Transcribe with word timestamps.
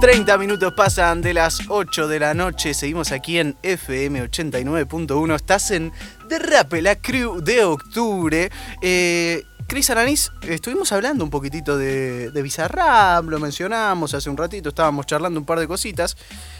30 0.00 0.38
minutos 0.38 0.74
pasan 0.74 1.20
de 1.22 1.34
las 1.34 1.58
8 1.68 2.06
de 2.06 2.20
la 2.20 2.32
noche. 2.32 2.72
Seguimos 2.72 3.10
aquí 3.10 3.38
en 3.38 3.56
FM 3.64 4.30
89.1. 4.30 5.34
Estás 5.34 5.72
en 5.72 5.92
Derrape, 6.28 6.80
la 6.82 6.94
crew 6.94 7.40
de 7.40 7.64
octubre. 7.64 8.48
Eh, 8.80 9.42
Cris 9.66 9.90
Aranís, 9.90 10.30
estuvimos 10.42 10.92
hablando 10.92 11.24
un 11.24 11.30
poquitito 11.30 11.76
de, 11.76 12.30
de 12.30 12.42
Bizarrap, 12.42 13.24
lo 13.24 13.40
mencionamos 13.40 14.14
hace 14.14 14.30
un 14.30 14.36
ratito, 14.36 14.68
estábamos 14.68 15.04
charlando 15.04 15.40
un 15.40 15.44
par 15.44 15.58
de 15.58 15.66
cositas. 15.66 16.16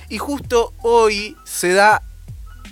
Y 0.09 0.19
justo 0.19 0.75
hoy 0.83 1.37
se 1.45 1.75
da 1.75 2.03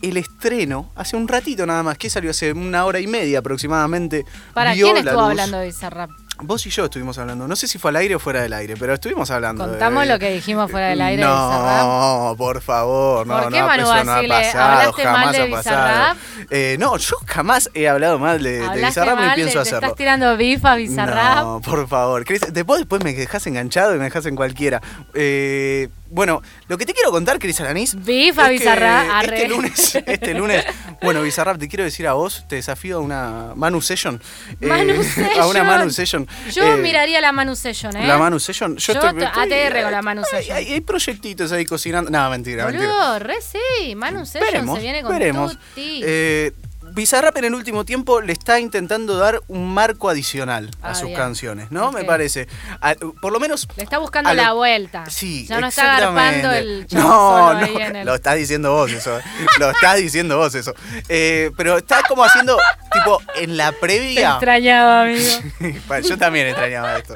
el 0.03 0.17
estreno, 0.17 0.91
hace 0.97 1.17
un 1.17 1.29
ratito 1.29 1.65
nada 1.65 1.85
más, 1.85 1.97
que 1.97 2.11
salió 2.11 2.33
hace 2.33 2.53
una 2.53 2.85
hora 2.85 2.99
y 2.99 3.07
media 3.07 3.39
aproximadamente. 3.39 4.25
¿Para 4.53 4.73
quién 4.73 4.97
estuvo 4.97 5.21
hablando 5.21 5.59
de 5.59 5.67
Bizarrap? 5.67 6.11
Vos 6.39 6.67
y 6.67 6.71
yo 6.71 6.85
estuvimos 6.85 7.17
hablando. 7.19 7.49
No 7.49 7.57
sé 7.57 7.67
si 7.67 7.79
fue 7.79 7.91
al 7.91 7.97
aire 7.97 8.15
o 8.15 8.19
fuera 8.19 8.43
del 8.43 8.53
aire, 8.53 8.75
pero 8.79 8.93
estuvimos 8.93 9.31
hablando. 9.31 9.65
de- 9.65 9.71
Contamos 9.71 10.07
lo 10.07 10.19
que 10.19 10.31
dijimos 10.33 10.71
fuera 10.71 10.89
del 10.89 11.01
aire 11.01 11.23
de. 11.23 11.29
No, 11.29 12.35
por 12.37 12.61
favor, 12.61 13.27
no, 13.27 13.41
¿Por 13.43 13.53
qué, 13.53 13.61
no, 13.61 13.67
Manu 13.67 13.83
eso 13.85 14.05
no 14.05 14.13
ha 14.13 14.23
pasado, 14.29 14.65
¿Hablaste 14.65 15.05
mal 15.05 15.15
jamás 15.17 15.33
de 15.33 15.43
ha 15.43 15.51
pasado. 15.51 16.17
Eh, 16.51 16.77
no, 16.79 16.97
yo 16.99 17.17
jamás 17.27 17.71
he 17.73 17.89
hablado 17.89 18.19
mal 18.19 18.43
de, 18.43 18.61
de 18.69 18.85
Bizarrap 18.85 19.19
ni 19.19 19.35
pienso 19.35 19.55
te 19.55 19.59
hacerlo. 19.61 19.79
estás 19.87 19.97
tirando 19.97 20.37
bifa 20.37 20.73
a 20.73 20.77
Bizarrap. 20.77 21.39
No, 21.43 21.61
por 21.63 21.89
favor. 21.89 22.25
Después, 22.27 22.81
después 22.81 23.03
me 23.03 23.15
dejas 23.15 23.47
enganchado 23.47 23.95
y 23.95 23.99
me 23.99 24.05
dejas 24.05 24.27
en 24.27 24.37
cualquiera. 24.37 24.83
Eh, 25.15 25.89
bueno, 26.11 26.43
lo 26.69 26.79
que 26.79 26.87
te 26.87 26.95
quiero 26.95 27.11
contar, 27.11 27.39
Cris 27.39 27.61
Aranís. 27.61 27.95
Bifa 28.05 28.43
es 28.45 28.49
que 28.49 28.53
Bizarrap, 28.59 29.07
arre. 29.11 29.37
Este 29.37 29.49
lunes, 29.49 29.95
este 30.07 30.35
lunes, 30.35 30.65
bueno, 31.03 31.23
Bizarrap, 31.23 31.59
te 31.59 31.69
quiero 31.69 31.85
decir 31.85 32.07
a 32.07 32.13
vos, 32.15 32.45
te 32.49 32.57
desafío 32.57 32.99
a 32.99 33.01
una 33.01 33.53
Manu 33.57 33.81
Session. 33.83 34.21
Eh, 34.61 34.67
Manu 34.67 34.93
A 34.95 34.97
una 34.97 35.05
Session. 35.05 35.67
Manu 35.67 35.91
Session. 35.91 36.29
Yo 36.53 36.63
Eh, 36.75 36.77
miraría 36.79 37.21
la 37.21 37.33
Manu 37.33 37.57
Session, 37.57 37.97
¿eh? 37.97 38.07
La 38.07 38.19
Manu 38.19 38.39
Session. 38.39 38.77
Yo 38.77 38.93
estoy- 38.93 39.15
te- 39.19 39.25
estoy- 39.25 39.53
ATR 39.53 39.83
con 39.83 39.93
la 39.93 40.03
Manu 40.03 40.23
Session. 40.25 40.57
Hay, 40.57 40.73
hay 40.73 40.81
proyectitos 40.81 41.53
ahí 41.53 41.65
cocinando. 41.65 42.11
No, 42.11 42.31
mentira, 42.31 42.67
mentira. 42.67 42.87
Boludo, 42.89 43.19
re 43.19 43.37
sí. 43.41 43.95
Manu 43.95 44.25
Session 44.27 44.45
Veremos, 44.45 44.77
se 44.77 44.83
viene 44.83 45.03
con 45.03 45.13
veremos. 45.13 45.53
tutti. 45.59 46.01
Eh, 46.05 46.53
Bizarrap 46.97 47.37
en 47.37 47.45
el 47.45 47.55
último 47.55 47.85
tiempo 47.85 48.23
le 48.23 48.33
está 48.33 48.59
intentando 48.59 49.19
dar 49.19 49.43
un 49.49 49.73
marco 49.75 50.09
adicional 50.09 50.71
a 50.81 50.93
Ah, 50.93 50.95
sus 50.95 51.09
bien. 51.09 51.19
canciones, 51.19 51.71
¿no? 51.71 51.93
Me 51.93 52.05
parece. 52.05 52.49
A- 52.81 52.95
por 53.21 53.33
lo 53.35 53.39
menos. 53.39 53.69
Le 53.77 53.83
está 53.83 53.99
buscando 53.99 54.31
a 54.31 54.35
lo- 54.35 54.43
la 54.43 54.53
vuelta. 54.55 55.05
Sí, 55.11 55.47
Ya 55.47 55.61
no 55.61 55.67
está 55.67 55.99
garpando 56.01 56.51
el 56.53 56.87
No, 56.93 57.53
no, 57.53 57.67
el- 57.67 58.07
lo 58.07 58.15
estás 58.15 58.37
diciendo 58.37 58.73
vos 58.73 58.91
eso. 58.91 59.21
lo 59.59 59.71
estás 59.73 59.97
diciendo 59.99 60.39
vos 60.39 60.55
eso. 60.55 60.73
Eh, 61.11 61.51
pero 61.55 61.77
está 61.77 62.03
como 62.09 62.25
haciendo, 62.25 62.57
tipo, 62.95 63.21
en 63.35 63.59
la 63.59 63.73
Te 63.73 63.79
previa. 63.79 64.31
extrañaba, 64.31 65.03
amigo. 65.03 65.37
Yo 66.09 66.17
también 66.17 66.47
extrañaba 66.47 66.97
esto. 66.97 67.13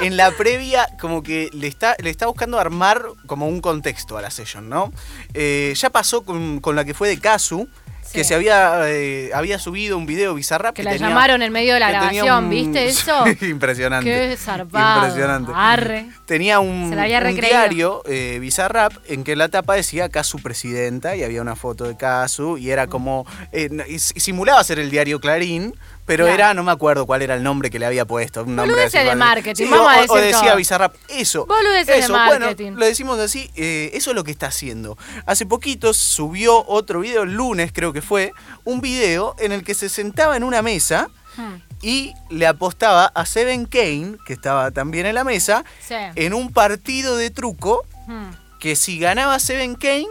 En 0.00 0.16
la 0.16 0.32
previa, 0.32 0.88
como 1.00 1.22
que 1.22 1.50
le 1.52 1.68
está, 1.68 1.94
le 2.02 2.10
está 2.10 2.26
buscando 2.26 2.58
armar 2.58 3.04
como 3.28 3.46
un 3.46 3.60
contexto 3.60 4.18
a 4.18 4.22
la 4.22 4.32
session, 4.32 4.68
¿no? 4.68 4.92
Eh, 5.34 5.72
ya 5.76 5.90
pasó 5.90 6.24
con, 6.24 6.58
con 6.58 6.74
la 6.74 6.84
que 6.84 6.94
fue 6.94 7.06
de 7.08 7.20
Kazu, 7.20 7.68
que 8.14 8.24
se 8.24 8.34
había, 8.34 8.80
eh, 8.88 9.30
había 9.34 9.58
subido 9.58 9.98
un 9.98 10.06
video 10.06 10.34
Bizarrap. 10.34 10.74
Que 10.74 10.82
que 10.82 10.84
la 10.84 10.92
tenía- 10.92 11.08
llamaron 11.08 11.42
en 11.42 11.52
medio 11.52 11.74
de 11.74 11.80
la 11.80 11.90
grabación, 11.90 12.44
un- 12.44 12.50
¿viste 12.50 12.84
eso? 12.86 13.24
Impresionante. 13.42 14.08
Qué 14.10 14.36
zarpado. 14.36 15.02
Impresionante. 15.06 15.52
Arre. 15.54 16.06
Tenía 16.26 16.60
un, 16.60 16.88
Se 16.90 16.96
la 16.96 17.02
había 17.02 17.18
un 17.18 17.24
recreído. 17.24 17.58
diario, 17.58 18.02
eh, 18.06 18.38
Bizarrap, 18.40 18.92
en 19.08 19.24
que 19.24 19.36
la 19.36 19.48
tapa 19.48 19.74
decía 19.74 20.08
Casu 20.08 20.38
presidenta 20.38 21.16
y 21.16 21.22
había 21.22 21.42
una 21.42 21.56
foto 21.56 21.84
de 21.84 21.96
Casu 21.96 22.56
y 22.58 22.70
era 22.70 22.86
como. 22.86 23.26
eh, 23.52 23.68
simulaba 23.98 24.62
ser 24.64 24.78
el 24.78 24.90
diario 24.90 25.20
Clarín, 25.20 25.74
pero 26.06 26.24
Claro. 26.24 26.34
era, 26.34 26.54
no 26.54 26.62
me 26.62 26.70
acuerdo 26.72 27.06
cuál 27.06 27.22
era 27.22 27.34
el 27.34 27.42
nombre 27.42 27.70
que 27.70 27.78
le 27.78 27.86
había 27.86 28.04
puesto. 28.04 28.42
Un 28.44 28.56
nombre 28.56 28.84
así, 28.84 28.98
de 28.98 29.14
marketing, 29.14 29.64
Sí, 29.64 29.70
vamos 29.70 29.86
o, 29.86 29.88
a 29.90 29.96
o 29.96 30.16
decir 30.16 30.20
decía 30.32 30.48
todo. 30.48 30.56
Bizarrap, 30.56 30.94
eso. 31.08 31.46
Boludeces 31.46 31.86
de 31.86 31.98
eso, 31.98 32.12
marketing. 32.12 32.64
Bueno, 32.64 32.78
lo 32.80 32.86
decimos 32.86 33.18
así, 33.18 33.50
eh, 33.56 33.90
eso 33.94 34.10
es 34.10 34.16
lo 34.16 34.24
que 34.24 34.30
está 34.30 34.48
haciendo. 34.48 34.96
Hace 35.26 35.46
poquito 35.46 35.94
subió 35.94 36.64
otro 36.66 37.00
video, 37.00 37.22
el 37.22 37.34
lunes 37.34 37.72
creo 37.72 37.92
que 37.92 38.02
fue, 38.02 38.32
un 38.64 38.80
video 38.80 39.34
en 39.38 39.52
el 39.52 39.64
que 39.64 39.74
se 39.74 39.88
sentaba 39.88 40.36
en 40.36 40.44
una 40.44 40.62
mesa 40.62 41.08
Hmm, 41.36 41.56
y 41.82 42.14
le 42.30 42.46
apostaba 42.46 43.06
a 43.06 43.26
Seven 43.26 43.66
Kane, 43.66 44.18
que 44.24 44.32
estaba 44.34 44.70
también 44.70 45.06
en 45.06 45.16
la 45.16 45.24
mesa, 45.24 45.64
Sí. 45.80 45.94
en 46.14 46.32
un 46.32 46.52
partido 46.52 47.16
de 47.16 47.30
truco 47.30 47.84
Hmm, 48.06 48.30
que 48.60 48.76
si 48.76 49.00
ganaba 49.00 49.38
Seven 49.40 49.74
Kane, 49.74 50.06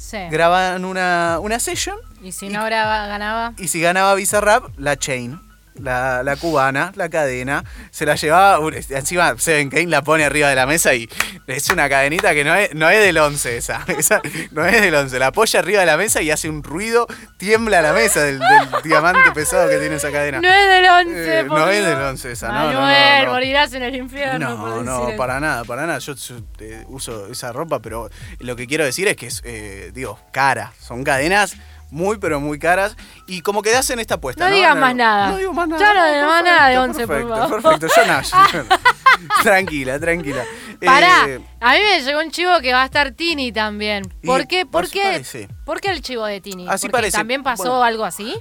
sí. 0.00 0.16
grababan 0.30 0.84
una, 0.86 1.38
una 1.40 1.58
session 1.60 1.96
Y 2.22 2.32
si 2.32 2.48
no 2.48 2.64
graba- 2.64 3.06
ganaba. 3.06 3.52
y 3.58 3.68
si 3.68 3.80
ganaba 3.80 4.14
Bizarrap, 4.14 4.64
la 4.78 4.96
chain. 4.96 5.38
La, 5.82 6.22
la 6.22 6.36
cubana, 6.36 6.92
la 6.96 7.08
cadena, 7.08 7.64
se 7.90 8.06
la 8.06 8.14
llevaba, 8.14 8.58
encima 8.90 9.34
Seven 9.38 9.70
Kane 9.70 9.86
la 9.86 10.02
pone 10.02 10.24
arriba 10.24 10.48
de 10.48 10.54
la 10.56 10.66
mesa 10.66 10.94
y 10.94 11.08
es 11.46 11.70
una 11.70 11.88
cadenita 11.88 12.34
que 12.34 12.44
no 12.44 12.54
es, 12.54 12.74
no 12.74 12.88
es 12.90 13.00
del 13.00 13.16
11 13.18 13.56
esa, 13.56 13.84
esa 13.98 14.20
no 14.52 14.66
es 14.66 14.80
del 14.80 14.94
11, 14.94 15.18
la 15.18 15.28
apoya 15.28 15.60
arriba 15.60 15.80
de 15.80 15.86
la 15.86 15.96
mesa 15.96 16.22
y 16.22 16.30
hace 16.30 16.48
un 16.48 16.62
ruido, 16.62 17.06
tiembla 17.38 17.80
la 17.82 17.92
mesa 17.92 18.22
del, 18.22 18.38
del 18.38 18.82
diamante 18.84 19.30
pesado 19.34 19.68
que 19.68 19.78
tiene 19.78 19.96
esa 19.96 20.10
cadena. 20.10 20.40
No 20.40 20.48
es 20.48 20.68
del 20.68 20.90
11, 21.08 21.40
Eh, 21.40 21.44
no 21.44 21.68
es 21.68 21.84
del 21.84 21.98
11 21.98 22.32
esa, 22.32 22.48
no, 22.48 22.54
no, 22.54 22.72
no, 22.72 22.80
Manuel, 22.80 23.24
no. 23.26 23.32
morirás 23.32 23.72
en 23.74 23.82
el 23.82 23.96
infierno. 23.96 24.56
No, 24.56 24.82
no, 24.82 25.16
para 25.16 25.40
nada, 25.40 25.64
para 25.64 25.86
nada. 25.86 25.98
Yo 25.98 26.14
eh, 26.60 26.84
uso 26.88 27.26
esa 27.28 27.52
ropa, 27.52 27.80
pero 27.80 28.10
lo 28.38 28.56
que 28.56 28.66
quiero 28.66 28.84
decir 28.84 29.08
es 29.08 29.16
que 29.16 29.26
es, 29.26 29.42
eh, 29.44 29.90
digo, 29.94 30.18
cara. 30.32 30.72
Son 30.80 31.04
cadenas 31.04 31.56
muy, 31.90 32.18
pero 32.18 32.40
muy 32.40 32.58
caras. 32.58 32.96
Y 33.26 33.40
como 33.42 33.62
que 33.62 33.74
hacen 33.74 33.98
esta 34.00 34.14
apuesta. 34.14 34.44
No 34.44 34.50
No, 34.50 34.56
digas 34.56 34.76
más 34.76 34.94
nada. 34.94 35.30
No 35.30 35.36
digo 35.38 35.52
más 35.52 35.68
nada. 35.68 35.80
Ya 35.80 35.94
no 35.94 36.06
digas 36.06 36.26
más 36.28 36.44
nada 36.44 36.68
de 36.68 36.76
perfecto, 36.76 37.00
11, 37.02 37.06
por 37.06 37.16
perfecto, 37.16 37.58
favor. 37.60 37.80
Perfecto, 37.80 37.96
yo 37.96 38.62
no. 38.68 38.78
tranquila, 39.42 39.98
tranquila. 40.00 40.44
Pará, 40.84 41.26
Eh, 41.28 41.40
a 41.60 41.72
mí 41.74 41.78
me 41.80 42.02
llegó 42.02 42.20
un 42.20 42.30
chivo 42.30 42.52
que 42.62 42.72
va 42.72 42.82
a 42.82 42.84
estar 42.86 43.12
Tini 43.12 43.52
también. 43.52 44.04
¿Por 44.24 44.46
qué? 44.46 44.66
¿Por 44.66 44.88
qué? 44.88 45.22
¿Por 45.64 45.80
qué 45.80 45.90
el 45.90 46.00
chivo 46.02 46.24
de 46.26 46.40
Tini? 46.40 46.66
Así 46.68 46.86
Porque 46.86 46.92
parece. 46.92 47.18
¿También 47.18 47.42
pasó 47.42 47.64
Bueno. 47.64 47.82
algo 47.82 48.04
así? 48.04 48.34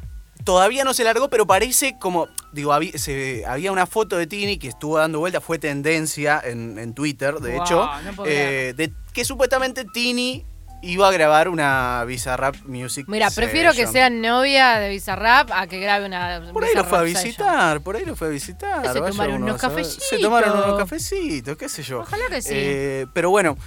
Todavía 0.45 0.83
no 0.85 0.93
se 0.93 1.03
largó, 1.03 1.29
pero 1.29 1.45
parece 1.45 1.97
como. 1.99 2.27
Digo, 2.53 2.71
había, 2.73 2.97
se- 2.97 3.45
había 3.45 3.71
una 3.71 3.85
foto 3.85 4.17
de 4.17 4.25
Tini 4.25 4.57
que 4.57 4.69
estuvo 4.69 4.97
dando 4.97 5.19
vuelta, 5.19 5.41
fue 5.41 5.59
tendencia 5.59 6.41
en, 6.43 6.79
en 6.79 6.93
Twitter, 6.93 7.35
de 7.35 7.55
Wow, 7.55 7.61
hecho. 7.63 7.89
no 8.17 8.25
eh, 8.25 8.73
de, 8.75 8.93
que 9.13 9.25
supuestamente 9.25 9.83
Tini 9.85 10.45
iba 10.81 11.07
a 11.07 11.11
grabar 11.11 11.49
una 11.49 12.03
Bizarrap 12.05 12.55
Music. 12.65 13.05
Mira, 13.07 13.29
prefiero 13.31 13.73
que 13.73 13.85
sea 13.87 14.09
novia 14.09 14.79
de 14.79 14.89
Bizarrap 14.89 15.51
a 15.51 15.67
que 15.67 15.79
grabe 15.79 16.05
una 16.05 16.41
Por 16.53 16.63
ahí 16.63 16.71
lo 16.75 16.83
fue 16.85 16.99
a 16.99 17.01
session. 17.01 17.23
visitar, 17.23 17.81
por 17.81 17.95
ahí 17.95 18.05
lo 18.05 18.15
fue 18.15 18.27
a 18.27 18.31
visitar. 18.31 18.81
Se 18.93 18.99
vaya 18.99 19.11
tomaron 19.11 19.35
uno 19.35 19.45
unos 19.47 19.61
cafecitos. 19.61 20.07
Se 20.09 20.19
tomaron 20.19 20.51
unos 20.57 20.77
cafecitos, 20.77 21.57
qué 21.57 21.67
sé 21.69 21.83
yo. 21.83 21.99
Ojalá 22.01 22.23
que 22.29 22.41
sí. 22.41 22.49
Eh, 22.53 23.05
pero 23.13 23.29
bueno, 23.29 23.57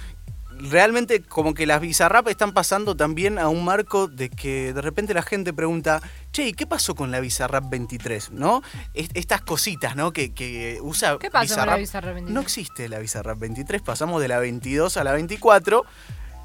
realmente 0.59 1.21
como 1.21 1.53
que 1.53 1.65
las 1.65 1.81
Bizarrap 1.81 2.27
están 2.29 2.53
pasando 2.53 2.95
también 2.95 3.37
a 3.39 3.47
un 3.49 3.65
marco 3.65 4.07
de 4.07 4.29
que 4.29 4.73
de 4.73 4.81
repente 4.81 5.13
la 5.13 5.21
gente 5.23 5.53
pregunta, 5.53 6.01
che, 6.31 6.47
¿y 6.47 6.53
qué 6.53 6.65
pasó 6.65 6.95
con 6.95 7.11
la 7.11 7.19
Bizarrap 7.19 7.69
23? 7.69 8.31
¿No? 8.31 8.61
Es- 8.93 9.09
estas 9.13 9.41
cositas, 9.41 9.95
¿no? 9.95 10.11
Que, 10.13 10.33
que 10.33 10.79
usa 10.81 11.17
¿Qué 11.19 11.29
pasó 11.29 11.55
con 11.57 11.67
la. 11.67 11.75
Bizarrap 11.75 12.13
23? 12.15 12.33
No 12.33 12.41
existe 12.41 12.89
la 12.89 12.99
Bizarrap 12.99 13.37
23, 13.39 13.81
pasamos 13.81 14.21
de 14.21 14.27
la 14.27 14.39
22 14.39 14.97
a 14.97 15.03
la 15.03 15.11
24. 15.13 15.85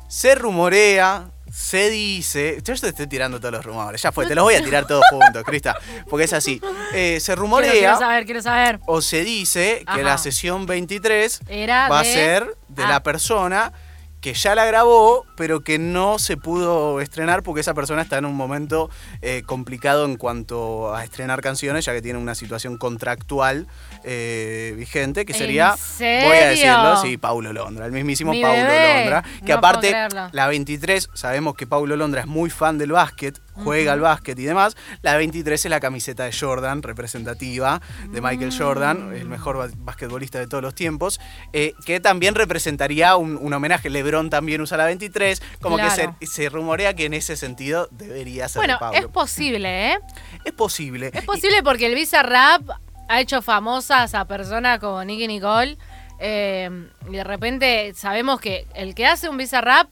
Se 0.08 0.34
rumorea, 0.34 1.30
se 1.52 1.90
dice. 1.90 2.60
Yo 2.64 2.74
te 2.76 2.88
estoy 2.88 3.06
tirando 3.06 3.38
todos 3.38 3.52
los 3.52 3.64
rumores. 3.64 4.00
Ya 4.02 4.10
fue, 4.12 4.26
te 4.26 4.34
los 4.34 4.44
voy 4.44 4.54
a 4.54 4.62
tirar 4.64 4.86
todos 4.86 5.02
juntos, 5.10 5.42
Crista. 5.44 5.76
Porque 6.08 6.24
es 6.24 6.32
así. 6.32 6.60
Eh, 6.94 7.18
se 7.20 7.34
rumorea 7.34 7.72
quiero 7.72 7.98
saber, 7.98 8.24
quiero 8.24 8.42
saber. 8.42 8.80
o 8.86 9.02
se 9.02 9.22
dice 9.24 9.84
que 9.94 10.02
la 10.02 10.16
sesión 10.18 10.66
23 10.66 11.40
Era 11.48 11.88
va 11.88 12.02
de- 12.02 12.10
a 12.10 12.12
ser 12.12 12.56
de 12.68 12.84
Ah. 12.84 12.88
la 12.88 13.02
persona 13.02 13.72
que 14.20 14.34
ya 14.34 14.54
la 14.54 14.64
grabó, 14.66 15.24
pero 15.36 15.60
que 15.60 15.78
no 15.78 16.18
se 16.18 16.36
pudo 16.36 17.00
estrenar 17.00 17.42
porque 17.44 17.60
esa 17.60 17.72
persona 17.74 18.02
está 18.02 18.18
en 18.18 18.24
un 18.24 18.34
momento 18.34 18.90
eh, 19.22 19.42
complicado 19.46 20.04
en 20.04 20.16
cuanto 20.16 20.94
a 20.94 21.04
estrenar 21.04 21.40
canciones, 21.40 21.84
ya 21.84 21.92
que 21.92 22.02
tiene 22.02 22.18
una 22.18 22.34
situación 22.34 22.78
contractual 22.78 23.66
eh, 24.04 24.74
vigente, 24.76 25.24
que 25.24 25.32
¿En 25.32 25.38
sería, 25.38 25.76
serio? 25.76 26.28
voy 26.28 26.36
a 26.38 26.46
decirlo, 26.48 27.00
sí, 27.02 27.16
Paulo 27.16 27.52
Londra, 27.52 27.86
el 27.86 27.92
mismísimo 27.92 28.32
Mi 28.32 28.42
Paulo 28.42 28.56
bebé. 28.62 28.96
Londra, 28.98 29.22
que 29.44 29.52
No 29.52 29.58
aparte, 29.58 29.94
la 30.32 30.46
23, 30.48 31.10
sabemos 31.14 31.54
que 31.54 31.66
Paulo 31.66 31.96
Londra 31.96 32.22
es 32.22 32.26
muy 32.26 32.50
fan 32.50 32.76
del 32.78 32.92
básquet, 32.92 33.40
juega 33.64 33.92
al 33.92 34.00
básquet 34.00 34.38
y 34.38 34.44
demás, 34.44 34.76
la 35.02 35.16
23 35.16 35.64
es 35.64 35.70
la 35.70 35.80
camiseta 35.80 36.24
de 36.24 36.32
Jordan, 36.32 36.82
representativa 36.82 37.80
de 38.10 38.20
Michael 38.20 38.50
Mm. 38.52 38.58
Jordan, 38.58 39.12
el 39.14 39.26
mejor 39.28 39.56
ba- 39.56 39.68
basquetbolista 39.76 40.38
de 40.38 40.46
todos 40.46 40.62
los 40.62 40.74
tiempos, 40.74 41.20
eh, 41.52 41.74
que 41.84 42.00
también 42.00 42.34
representaría 42.34 43.16
un, 43.16 43.36
un 43.40 43.52
homenaje. 43.52 43.90
LeBron 43.90 44.30
también 44.30 44.60
usa 44.60 44.76
la 44.76 44.86
23, 44.86 45.42
como 45.60 45.76
que 45.76 45.90
se, 45.90 46.08
se 46.26 46.48
rumorea 46.48 46.94
que 46.94 47.06
en 47.06 47.14
ese 47.14 47.36
sentido 47.36 47.88
debería 47.90 48.48
ser 48.48 48.60
Bueno, 48.60 48.76
Pablo. 48.78 48.98
es 48.98 49.06
posible, 49.06 49.92
¿eh? 49.92 49.98
Es 50.44 50.52
posible. 50.52 51.10
Es 51.12 51.24
posible 51.24 51.62
porque 51.62 51.86
el 51.86 51.94
Bizarrap 51.94 52.62
ha 53.08 53.20
hecho 53.20 53.42
famosas 53.42 54.14
a 54.14 54.24
personas 54.26 54.78
como 54.80 55.02
Nicky 55.04 55.26
Nicole. 55.28 55.78
eh, 56.20 56.68
y 57.08 57.12
de 57.12 57.22
repente 57.24 57.92
sabemos 57.94 58.40
que 58.40 58.66
el 58.74 58.94
que 58.94 59.06
hace 59.06 59.28
un 59.28 59.36
Bizarrap 59.36 59.88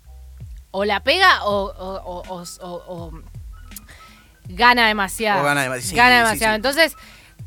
o 0.72 0.84
la 0.84 1.00
pega 1.00 1.44
o, 1.44 1.66
o- 1.66 2.02
o- 2.04 2.22
o- 2.28 2.44
o- 2.62 2.84
o 2.88 3.12
gana 4.48 4.88
demasiado. 4.88 5.42
O 5.42 5.44
gana 5.44 5.62
demasiado, 5.62 5.90
sí, 5.90 5.96
Gana 5.96 6.16
demasiado. 6.18 6.52
sí. 6.52 6.56
Entonces, 6.56 6.96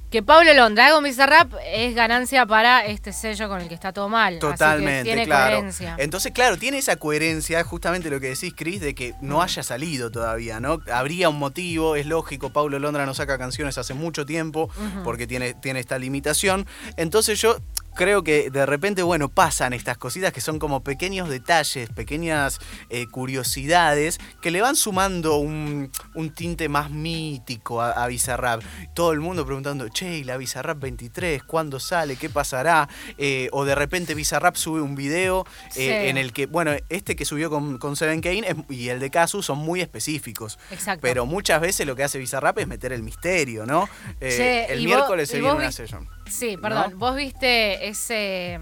que 0.10 0.24
Pablo 0.24 0.51
Londra 0.56 0.88
haga 0.88 0.98
un 0.98 1.04
Bizarrap 1.04 1.54
es 1.68 1.94
ganancia 1.94 2.48
para 2.48 2.84
este 2.84 3.13
sello 3.13 3.48
con 3.48 3.62
el 3.62 3.68
que 3.68 3.75
está 3.75 3.94
todo 3.94 4.10
mal. 4.10 4.34
Así 4.34 4.40
que 4.40 4.48
Totalmente, 4.48 5.04
tiene 5.04 5.25
claro. 5.25 5.56
coherencia. 5.57 5.96
Entonces, 6.00 6.31
claro, 6.31 6.57
tiene 6.57 6.80
esa 6.80 6.96
coherencia, 6.96 7.63
justamente 7.63 8.10
lo 8.10 8.19
que 8.19 8.30
decís, 8.30 8.54
Chris, 8.57 8.81
de 8.81 8.96
que 8.96 9.13
no 9.22 9.44
haya 9.44 9.62
salido 9.62 10.10
todavía, 10.10 10.60
¿no? 10.60 10.80
Habría 10.92 11.30
un 11.30 11.38
motivo, 11.38 11.96
es 11.96 12.07
lógico, 12.07 12.50
Paulo 12.51 12.80
Londra 12.80 13.06
no 13.06 13.13
saca 13.13 13.38
canciones 13.38 13.78
hace 13.78 13.94
mucho 13.94 14.25
tiempo 14.25 14.72
porque 15.04 15.28
tiene, 15.28 15.54
tiene 15.54 15.80
esta 15.80 16.00
limitación. 16.00 16.66
Entonces 16.98 17.40
yo 17.40 17.57
creo 17.95 18.24
que 18.24 18.50
de 18.50 18.65
repente, 18.65 19.03
bueno, 19.03 19.30
pasan 19.30 19.74
estas 19.74 19.97
cositas 19.97 20.31
que 20.33 20.41
son 20.41 20.59
como 20.59 20.83
pequeños 20.83 21.30
detalles, 21.30 21.89
pequeñas 21.89 22.59
eh, 22.89 23.07
curiosidades 23.07 24.19
que 24.41 24.51
le 24.51 24.62
van 24.62 24.75
sumando 24.75 25.38
un, 25.38 25.91
un 26.15 26.30
tinte 26.33 26.69
más 26.69 26.89
mítico 26.91 27.81
a, 27.81 27.91
a 27.91 28.07
Bizarrap. 28.07 28.62
Todo 28.94 29.12
el 29.12 29.19
mundo 29.19 29.45
preguntando, 29.45 29.88
che, 29.89 30.18
¿y 30.18 30.24
la 30.24 30.38
Bizarrap 30.38 30.80
23, 30.80 31.44
¿cuándo 31.44 31.80
sale? 31.80 32.15
¿Qué 32.15 32.30
pasará? 32.30 32.88
Eh, 33.18 33.50
o 33.51 33.65
de 33.65 33.75
repente 33.75 34.13
Bizarrap 34.15 34.56
sube 34.56 34.81
un 34.81 34.95
video 34.95 35.45
eh, 35.75 35.80
Sí. 35.80 36.09
en 36.09 36.18
el 36.18 36.33
que, 36.33 36.45
bueno, 36.45 36.71
este 36.89 37.15
que 37.15 37.25
subió 37.25 37.50
con, 37.50 37.77
con 37.77 37.95
Seven 37.95 38.21
Kane 38.21 38.44
es- 38.47 38.56
y 38.69 38.89
el 38.89 39.00
de 39.00 39.09
Casu 39.09 39.42
son 39.42 39.57
muy 39.59 39.81
específicos. 39.81 40.57
Exacto. 40.71 41.01
Pero 41.01 41.25
muchas 41.25 41.62
veces 41.62 41.85
lo 41.88 41.95
que 41.95 42.03
hace 42.03 42.18
Bizarrap 42.19 42.57
es 42.59 42.68
meter 42.68 42.92
el 42.94 43.03
misterio, 43.03 43.65
¿no? 43.65 43.88
Eh, 44.19 44.33
Che, 44.38 44.65
el 44.74 44.80
vos- 44.80 44.85
miércoles 44.85 45.30
se 45.30 45.39
viene 45.39 45.56
una 45.56 45.71
session. 45.71 46.07
Sí, 46.30 46.58
perdón. 46.58 46.92
¿No? 46.92 46.98
¿Vos 46.98 47.16
viste 47.16 47.88
ese 47.88 48.60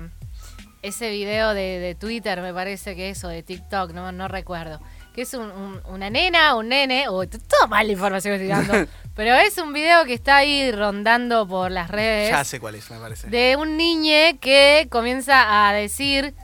ese 0.84 1.10
video 1.10 1.54
de, 1.54 1.80
de 1.80 1.96
Twitter, 1.96 2.40
me 2.42 2.54
parece 2.54 2.96
que 2.96 3.10
es, 3.10 3.24
o 3.24 3.28
de 3.28 3.44
TikTok, 3.44 3.92
no, 3.92 4.12
no 4.12 4.28
recuerdo? 4.28 4.80
Que 5.14 5.24
es 5.24 5.34
un- 5.34 5.52
un- 5.52 5.82
una 5.88 6.10
nena, 6.10 6.56
un 6.56 6.70
nene, 6.70 7.10
o 7.10 7.28
todo 7.28 7.68
mal 7.68 7.88
la 7.88 7.94
información 7.94 8.38
que 8.38 8.46
estoy 8.46 8.66
dando. 8.68 8.90
pero 9.16 9.34
es 9.36 9.58
un 9.58 9.74
video 9.74 10.06
que 10.06 10.14
está 10.14 10.38
ahí 10.38 10.72
rondando 10.72 11.48
por 11.48 11.72
las 11.72 11.90
redes 11.90 12.30
Ya 12.30 12.44
sé 12.44 12.60
cuál 12.60 12.76
es, 12.76 12.90
me 12.92 13.00
parece. 13.00 13.28
de 13.28 13.56
un 13.58 13.76
niñe 13.76 14.38
que 14.40 14.88
comienza 14.92 15.68
a 15.68 15.74
decir 15.74 16.36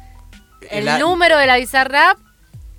el 0.71 0.99
número 0.99 1.37
de 1.37 1.45
la 1.45 1.57
Bizarrap 1.57 2.17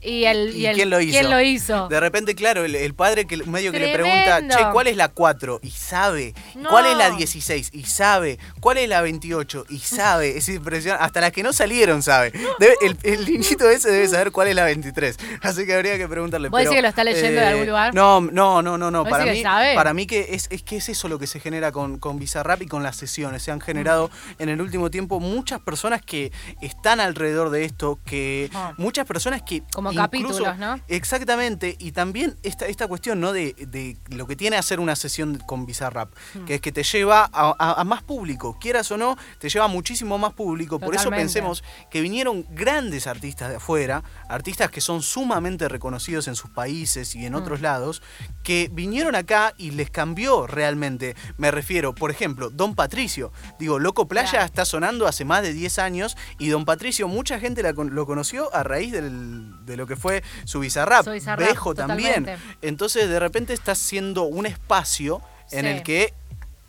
y 0.04 0.24
el, 0.24 0.54
¿Y 0.56 0.66
el- 0.66 0.74
quién 0.76 0.90
lo 0.90 1.00
hizo? 1.00 1.12
quién 1.18 1.30
lo 1.30 1.40
hizo. 1.40 1.88
De 1.88 2.00
repente, 2.00 2.34
claro, 2.34 2.64
el, 2.64 2.74
el 2.74 2.94
padre 2.94 3.26
que 3.26 3.36
medio 3.38 3.72
que 3.72 3.78
le 3.80 3.92
pregunta, 3.92 4.40
che, 4.48 4.64
¿cuál 4.72 4.86
es 4.88 4.96
la 4.96 5.08
4? 5.08 5.60
Y 5.62 5.70
sabe. 5.70 6.34
No. 6.54 6.68
¿Cuál 6.70 6.86
es 6.86 6.96
la 6.96 7.10
16? 7.10 7.70
Y 7.72 7.84
sabe. 7.84 8.38
¿Cuál 8.60 8.78
es 8.78 8.88
la 8.88 9.00
28? 9.02 9.66
Y 9.70 9.78
sabe. 9.78 10.36
Es 10.36 10.48
impresionante. 10.48 11.04
Hasta 11.04 11.20
las 11.20 11.32
que 11.32 11.42
no 11.42 11.52
salieron 11.52 12.02
sabe. 12.02 12.32
Debe- 12.58 12.76
el, 12.82 12.96
el 13.02 13.24
niñito 13.24 13.68
ese 13.70 13.90
debe 13.90 14.08
saber 14.08 14.30
cuál 14.32 14.48
es 14.48 14.54
la 14.54 14.64
23. 14.64 15.16
Así 15.42 15.66
que 15.66 15.74
habría 15.74 15.96
que 15.98 16.08
preguntarle. 16.08 16.48
¿Vos 16.48 16.60
decís 16.60 16.74
que 16.76 16.82
lo 16.82 16.88
está 16.88 17.04
leyendo 17.04 17.40
de 17.40 17.46
algún 17.46 17.66
lugar? 17.66 17.94
No, 17.94 18.20
no, 18.20 18.62
no, 18.62 18.76
no. 18.78 18.90
no. 18.90 19.00
¿Vos 19.04 19.10
Para 19.10 19.26
mí, 19.26 19.42
sabe? 19.42 19.74
para 19.74 19.94
mí 19.94 20.06
que 20.06 20.28
es, 20.30 20.48
es 20.50 20.62
que 20.62 20.76
es 20.76 20.88
eso 20.88 21.08
lo 21.08 21.18
que 21.18 21.26
se 21.26 21.40
genera 21.40 21.72
con, 21.72 21.98
con 21.98 22.18
Bizarrap 22.18 22.62
y 22.62 22.66
con 22.66 22.82
las 22.82 22.96
sesiones. 22.96 23.42
Se 23.42 23.50
han 23.50 23.60
generado 23.60 24.10
en 24.38 24.48
el 24.48 24.60
último 24.60 24.90
tiempo 24.90 25.20
muchas 25.20 25.60
personas 25.60 26.02
que 26.02 26.32
están 26.60 27.00
alrededor 27.00 27.50
de 27.50 27.64
esto, 27.64 27.98
que 28.04 28.50
Ah. 28.54 28.72
muchas 28.76 29.06
personas 29.06 29.42
que 29.42 29.62
Como 29.72 29.92
incluso- 29.94 30.42
capítulos, 30.44 30.58
¿no? 30.58 30.80
Exactamente, 30.88 31.76
y 31.78 31.92
también 31.92 32.36
esta, 32.42 32.66
esta 32.66 32.88
cuestión 32.88 33.20
¿no? 33.20 33.32
de, 33.32 33.54
de 33.68 33.96
lo 34.08 34.26
que 34.26 34.36
tiene 34.36 34.56
hacer 34.56 34.80
una 34.80 34.96
sesión 34.96 35.38
con 35.46 35.66
Bizarrap, 35.66 36.10
Hmm. 36.34 36.44
que 36.44 36.54
es 36.56 36.60
que 36.60 36.72
te 36.72 36.82
lleva 36.82 37.28
a, 37.32 37.54
a- 37.58 37.80
a 37.80 37.84
más 37.84 38.02
público, 38.02 38.58
quieras 38.60 38.90
o 38.90 38.96
no, 38.96 39.16
te 39.38 39.48
lleva 39.48 39.66
a 39.66 39.68
muchísimo 39.68 40.18
más 40.18 40.32
público. 40.34 40.78
Por 40.80 40.94
eso 40.94 41.10
pensemos 41.10 41.62
que 41.90 42.00
vinieron 42.00 42.44
grandes 42.50 43.06
artistas 43.06 43.50
de 43.50 43.56
afuera, 43.56 44.02
artistas 44.28 44.70
que 44.70 44.80
son 44.80 45.02
sumamente 45.02 45.68
reconocidos 45.68 46.26
en 46.28 46.34
sus 46.36 46.50
países 46.50 47.14
y 47.14 47.26
en 47.26 47.32
Mm. 47.34 47.36
otros 47.36 47.60
lados, 47.60 48.02
que 48.42 48.68
vinieron 48.72 49.14
acá 49.14 49.54
y 49.56 49.70
les 49.70 49.90
cambió 49.90 50.46
realmente. 50.46 51.14
Me 51.38 51.50
refiero, 51.50 51.94
por 51.94 52.10
ejemplo, 52.10 52.50
Don 52.50 52.74
Patricio. 52.74 53.32
Digo, 53.58 53.78
Loco 53.78 54.08
Playa 54.08 54.30
Claro. 54.30 54.46
está 54.46 54.64
sonando 54.64 55.06
hace 55.06 55.24
más 55.24 55.42
de 55.42 55.52
10 55.52 55.78
años 55.78 56.16
y 56.38 56.48
Don 56.48 56.64
Patricio, 56.64 57.08
mucha 57.08 57.38
gente 57.38 57.62
la 57.62 57.72
lo 57.72 58.06
conoció 58.06 58.54
a 58.54 58.62
raíz 58.62 58.92
del- 58.92 59.64
de 59.66 59.76
lo 59.76 59.83
que 59.86 59.96
fue 59.96 60.22
su 60.44 60.60
Bizarrap. 60.60 61.06
Bizarrap, 61.06 61.48
Bejo 61.48 61.74
también. 61.74 62.26
Entonces, 62.62 63.08
de 63.08 63.18
repente 63.20 63.52
estás 63.52 63.78
siendo 63.78 64.24
un 64.24 64.46
espacio 64.46 65.20
en 65.50 65.66
el 65.66 65.82
que 65.82 66.12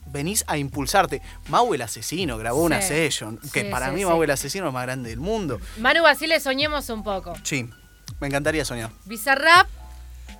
venís 0.07 0.43
a 0.47 0.57
impulsarte. 0.57 1.21
Mau 1.49 1.73
el 1.73 1.81
asesino 1.81 2.37
grabó 2.37 2.63
una 2.63 2.81
session, 2.81 3.37
que 3.51 3.63
Sí, 3.63 3.67
para 3.69 3.91
mí. 3.91 4.05
Mau 4.05 4.21
el 4.23 4.31
asesino 4.31 4.67
es 4.67 4.73
más 4.73 4.83
grande 4.83 5.09
del 5.09 5.19
mundo. 5.19 5.59
Manu 5.77 6.03
Basile, 6.03 6.39
soñemos 6.39 6.89
un 6.89 7.03
poco. 7.03 7.33
Sí, 7.43 7.69
me 8.19 8.27
encantaría 8.27 8.63
soñar. 8.63 8.91
Bizarrap, 9.05 9.67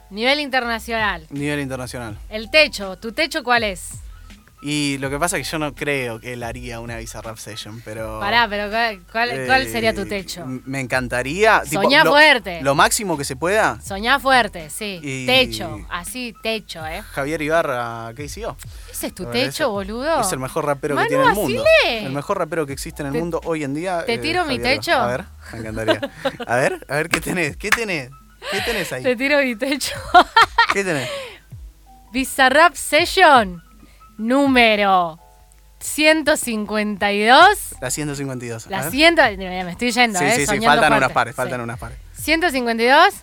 nivel 0.10 0.39
internacional. 0.39 1.25
Nivel 1.30 1.60
internacional. 1.60 2.18
El 2.30 2.50
techo, 2.50 2.98
¿tu 2.98 3.12
techo 3.12 3.44
cuál 3.44 3.63
es? 3.63 3.89
Y 4.67 4.97
lo 4.97 5.12
que 5.12 5.19
pasa 5.19 5.38
es 5.38 5.45
que 5.45 5.51
yo 5.51 5.59
no 5.59 5.75
creo 5.75 6.19
que 6.19 6.33
él 6.33 6.41
haría 6.41 6.79
una 6.79 6.97
Bizarrap 6.97 7.38
session, 7.38 7.83
pero... 7.85 8.19
Pará, 8.19 8.47
pero 8.50 8.71
¿cuál, 8.71 9.00
cuál- 9.12 9.45
cuál 9.45 9.67
sería 9.67 9.94
tu 9.94 10.01
eh, 10.01 10.06
techo? 10.06 10.44
Me 10.47 10.79
encantaría... 10.79 11.62
Soñá 11.71 12.03
fuerte. 12.03 12.63
Lo 12.63 12.73
máximo 12.73 13.15
que 13.15 13.25
se 13.25 13.35
pueda. 13.35 13.79
Soñá 13.81 14.19
fuerte, 14.19 14.71
sí. 14.71 15.00
Y- 15.03 15.27
Techo, 15.27 15.85
así, 15.91 16.33
techo, 16.41 16.83
¿eh? 16.88 17.03
Javier 17.03 17.44
Ibarra, 17.44 18.12
¿qué 18.15 18.23
hizo? 18.23 18.57
¿Ese 18.91 19.06
es 19.07 19.13
tu 19.13 19.27
techo, 19.27 19.69
boludo? 19.69 20.19
Es 20.21 20.31
el 20.31 20.39
mejor 20.39 20.65
rapero 20.65 20.95
Manu 20.95 21.06
que 21.06 21.09
tiene 21.15 21.29
el 21.29 21.35
mundo. 21.35 21.63
El 21.88 22.12
mejor 22.13 22.39
rapero 22.39 22.65
que 22.65 22.73
existe 22.73 23.03
en 23.03 23.07
el 23.09 23.13
Te- 23.13 23.19
mundo 23.19 23.41
hoy 23.45 23.63
en 23.63 23.75
día. 23.75 24.03
¿te 24.03 24.15
eh, 24.15 24.17
tiro 24.17 24.45
mi 24.45 24.57
techo? 24.57 24.94
A 24.94 25.06
ver, 25.06 25.25
me 25.53 25.59
encantaría. 25.59 26.01
A 26.47 26.56
ver, 26.56 26.83
a 26.89 26.95
ver, 26.95 27.09
¿qué 27.09 27.21
tenés? 27.21 27.56
¿Qué 27.56 27.69
tenés? 27.69 28.09
¿Qué 28.51 28.62
tenés 28.62 28.91
ahí? 28.91 29.03
Te 29.03 29.15
tiro 29.15 29.39
mi 29.44 29.56
techo. 29.56 29.94
¿Qué 30.73 30.83
tenés? 30.83 31.07
Bizarrap 32.12 32.73
Session, 32.75 33.62
número 34.17 35.19
152. 35.79 37.75
La 37.81 37.91
152. 37.91 38.67
a 38.67 38.69
La 38.69 38.81
ver. 38.83 38.91
100, 38.91 39.15
me 39.65 39.71
estoy 39.71 39.91
yendo, 39.91 40.19
Sí, 40.19 40.25
¿eh? 40.25 40.31
sí, 40.35 40.41
sí, 40.41 40.45
faltan 40.47 40.77
fuerte. 40.77 40.97
unas 40.97 41.12
pares, 41.12 41.33
Sí. 41.33 41.38
faltan 41.38 41.62
unas 41.62 41.79
pares. 41.79 41.97
152, 42.13 43.13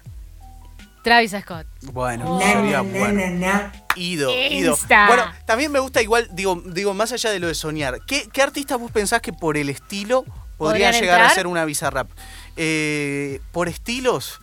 Travis 1.03 1.35
Scott. 1.41 1.67
Bueno, 1.93 2.37
Oh. 2.37 2.41
sería 2.41 2.81
bueno. 2.83 3.73
Ido, 3.97 4.31
ido. 4.49 4.73
Insta. 4.73 5.07
Bueno, 5.09 5.25
también 5.47 5.71
me 5.73 5.79
gusta 5.81 6.01
igual, 6.01 6.29
digo, 6.33 6.63
digo, 6.67 6.95
más 6.95 7.13
allá 7.13 7.31
de 7.31 7.41
lo 7.41 7.49
de 7.49 7.55
soñar, 7.55 7.99
¿qué, 8.07 8.29
qué 8.33 8.41
artistas 8.43 8.79
vos 8.79 8.91
pensás 8.91 9.21
que 9.21 9.33
por 9.33 9.57
el 9.57 9.69
estilo 9.69 10.23
podrían 10.23 10.93
¿Podrían 10.93 10.93
llegar 10.95 11.17
a 11.21 11.23
entrar? 11.25 11.35
ser 11.35 11.47
una 11.47 11.65
Bizarrap? 11.65 12.09
Eh, 12.57 13.41
por 13.51 13.69
estilos, 13.69 14.41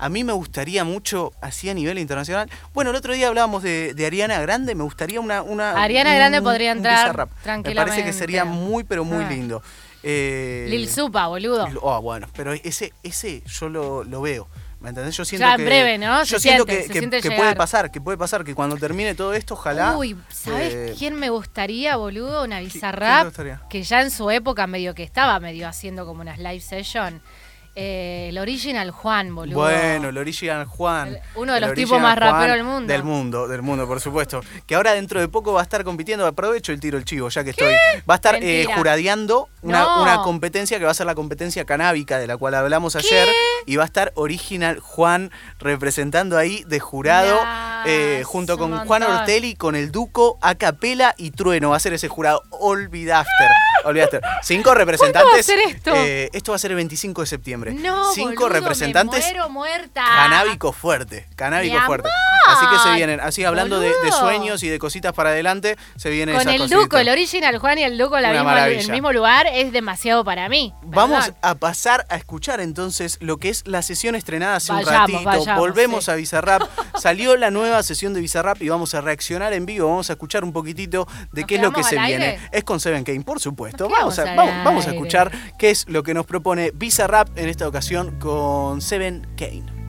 a 0.00 0.08
mí 0.08 0.24
me 0.24 0.32
gustaría 0.32 0.82
mucho, 0.84 1.32
así 1.40 1.68
a 1.70 1.74
nivel 1.74 1.98
internacional. 1.98 2.50
Bueno, 2.74 2.90
el 2.90 2.96
otro 2.96 3.12
día 3.14 3.28
hablábamos 3.28 3.62
de, 3.62 3.94
de 3.94 4.06
Ariana 4.06 4.40
Grande, 4.40 4.74
me 4.74 4.82
gustaría 4.84 5.20
una. 5.20 5.42
una 5.42 5.72
Ariana 5.82 6.14
Grande 6.14 6.40
podría 6.42 6.72
entrar 6.72 7.04
Bizarrap. 7.04 7.28
Me 7.28 7.34
parece 7.34 7.42
tranquilamente. 7.44 8.04
que 8.04 8.12
sería 8.12 8.44
muy, 8.44 8.84
pero 8.84 9.04
muy 9.04 9.24
Ah. 9.24 9.28
lindo. 9.30 9.62
Eh, 10.02 10.66
Lil 10.70 10.88
Supa, 10.88 11.26
boludo. 11.26 11.68
Oh, 11.82 12.00
bueno, 12.00 12.26
pero 12.34 12.52
ese, 12.54 12.92
ese 13.02 13.42
yo 13.46 13.68
lo, 13.68 14.02
lo 14.04 14.22
veo. 14.22 14.48
¿Me 14.80 14.88
entendés? 14.88 15.14
Yo 15.14 15.26
siento 15.26 15.46
Ya 15.46 15.50
en 15.52 15.58
que, 15.58 15.64
breve, 15.66 15.98
¿no? 15.98 16.24
Se 16.24 16.32
Yo 16.32 16.40
siento 16.40 16.64
siente, 16.64 16.76
que, 16.80 16.82
se 16.86 16.92
que- 16.94 16.98
siente 17.00 17.20
que 17.20 17.28
llegar. 17.28 17.38
puede 17.44 17.54
pasar, 17.56 17.90
que 17.90 18.00
puede 18.00 18.16
pasar, 18.16 18.44
que 18.44 18.54
cuando 18.54 18.78
termine 18.78 19.14
todo 19.14 19.34
esto, 19.34 19.52
ojalá. 19.52 19.94
Uy, 19.98 20.16
¿sabes 20.30 20.72
eh, 20.74 20.94
quién 20.98 21.16
me 21.16 21.28
gustaría, 21.28 21.96
boludo? 21.96 22.44
Una 22.44 22.60
Bizarrap 22.60 23.30
que 23.68 23.82
ya 23.82 24.00
en 24.00 24.10
su 24.10 24.30
época 24.30 24.66
medio 24.66 24.94
que 24.94 25.02
estaba 25.02 25.38
medio 25.38 25.68
haciendo 25.68 26.06
como 26.06 26.22
unas 26.22 26.38
live 26.38 26.60
session. 26.60 27.20
Eh, 27.76 28.26
el 28.30 28.38
original 28.38 28.90
Juan, 28.90 29.34
boludo. 29.34 29.54
Bueno, 29.60 30.08
el 30.08 30.18
original 30.18 30.66
Juan. 30.66 31.08
El- 31.08 31.20
uno 31.36 31.52
de 31.52 31.58
El 31.60 31.64
los 31.66 31.74
tipos 31.74 32.00
más 32.00 32.18
raperos 32.18 32.56
del 32.56 32.64
mundo. 32.64 32.92
Del 32.92 33.04
mundo, 33.04 33.48
del 33.48 33.62
mundo, 33.62 33.86
por 33.86 34.00
supuesto. 34.00 34.40
Que 34.66 34.74
ahora 34.74 34.92
dentro 34.92 35.20
de 35.20 35.28
poco 35.28 35.52
va 35.52 35.60
a 35.60 35.62
estar 35.62 35.84
compitiendo, 35.84 36.26
aprovecho 36.26 36.72
el 36.72 36.80
tiro 36.80 36.98
el 36.98 37.04
chivo, 37.04 37.28
ya 37.28 37.44
que 37.44 37.50
estoy. 37.50 37.72
Va 38.08 38.14
a 38.14 38.16
estar 38.16 38.36
eh, 38.42 38.66
juradeando 38.74 39.48
una, 39.62 39.80
No. 39.80 40.02
una 40.02 40.16
competencia 40.22 40.78
que 40.78 40.84
va 40.84 40.90
a 40.90 40.94
ser 40.94 41.06
la 41.06 41.14
competencia 41.14 41.64
canábica 41.64 42.18
de 42.18 42.26
la 42.26 42.36
cual 42.36 42.54
hablamos 42.54 42.96
ayer. 42.96 43.28
Y 43.66 43.76
va 43.76 43.84
a 43.84 43.86
estar 43.86 44.12
original 44.16 44.80
Juan 44.80 45.30
representando 45.60 46.36
ahí 46.38 46.64
de 46.66 46.80
jurado, 46.80 47.38
eh, 47.86 48.22
junto 48.24 48.54
un 48.54 48.58
con 48.58 48.70
montón. 48.70 48.88
Juan 48.88 49.02
Ortelli, 49.04 49.54
con 49.54 49.76
el 49.76 49.92
Duco, 49.92 50.38
Acapela 50.42 51.14
y 51.16 51.30
Trueno. 51.30 51.70
Va 51.70 51.76
a 51.76 51.80
ser 51.80 51.92
ese 51.92 52.08
jurado. 52.08 52.42
Olvidaster. 52.50 53.48
Olvidaster. 53.84 54.20
Cinco 54.42 54.74
representantes. 54.74 55.22
¿Cuándo 55.22 55.36
va 55.36 55.40
a 55.40 55.42
ser 55.42 55.76
esto? 55.76 55.92
eh, 55.94 56.30
esto 56.32 56.52
va 56.52 56.56
a 56.56 56.58
ser 56.58 56.72
el 56.72 56.76
25 56.76 57.20
de 57.22 57.26
septiembre. 57.26 57.72
No, 57.72 58.12
Cinco 58.12 58.30
boludo, 58.30 58.48
representantes 58.48 59.24
Me 59.26 59.32
muero 59.32 59.48
muerta. 59.50 60.04
Canábico 60.04 60.72
fuerte, 60.72 61.26
canábico 61.36 61.74
Mi 61.74 61.80
fuerte. 61.80 62.08
amor, 62.08 62.20
Así 62.56 62.66
que 62.66 62.78
se 62.78 62.94
vienen, 62.96 63.20
así 63.20 63.44
hablando 63.44 63.80
de, 63.80 63.92
sueños 64.12 64.62
y 64.62 64.68
de 64.68 64.78
cositas 64.78 65.12
para 65.12 65.30
adelante, 65.30 65.76
se 65.96 66.10
vienen 66.10 66.34
Con 66.34 66.42
esas 66.42 66.54
el 66.54 66.60
cositas. 66.62 66.80
Duco, 66.82 66.98
el 66.98 67.08
original 67.08 67.58
Juan 67.58 67.78
y 67.78 67.84
el 67.84 67.96
Duco 67.96 68.18
en 68.18 68.24
el 68.24 68.90
mismo 68.90 69.12
lugar 69.12 69.46
es 69.52 69.72
demasiado 69.72 70.24
para 70.24 70.48
mí. 70.48 70.74
Vamos 70.82 71.32
a 71.42 71.54
pasar 71.54 72.06
a 72.08 72.16
escuchar 72.16 72.60
entonces 72.60 73.18
lo 73.20 73.36
que 73.38 73.50
es 73.50 73.66
la 73.66 73.82
sesión 73.82 74.14
estrenada 74.14 74.56
hace 74.56 74.72
un 74.72 74.84
ratito. 74.84 75.22
vayamos, 75.24 75.58
Volvemos 75.58 76.04
sí. 76.06 76.10
a 76.10 76.14
Bizarrap. 76.14 76.62
Salió 76.98 77.36
la 77.36 77.50
nueva 77.50 77.82
sesión 77.82 78.14
de 78.14 78.20
Bizarrap 78.20 78.60
y 78.62 78.68
vamos 78.68 78.94
a 78.94 79.00
reaccionar 79.00 79.52
en 79.52 79.66
vivo. 79.66 79.88
Vamos 79.88 80.10
a 80.10 80.14
escuchar 80.14 80.44
un 80.44 80.52
poquitito 80.52 81.06
de 81.32 81.42
¿Nos 81.42 81.48
qué 81.48 81.54
es 81.56 81.62
lo 81.62 81.72
que 81.72 81.84
se 81.84 81.98
viene. 81.98 82.40
Es 82.50 82.64
con 82.64 82.80
Seven 82.80 83.04
Kane, 83.04 83.22
por 83.22 83.40
supuesto. 83.40 83.69
Vamos 83.78 84.18
a, 84.18 84.34
vamos, 84.34 84.54
vamos 84.64 84.86
a 84.86 84.90
escuchar 84.90 85.30
qué 85.58 85.70
es 85.70 85.88
lo 85.88 86.02
que 86.02 86.14
nos 86.14 86.26
propone 86.26 86.72
Visa 86.74 87.06
Rap 87.06 87.36
en 87.36 87.48
esta 87.48 87.66
ocasión 87.68 88.18
con 88.18 88.80
Seven 88.80 89.26
Kane. 89.36 89.80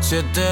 Siete, 0.00 0.42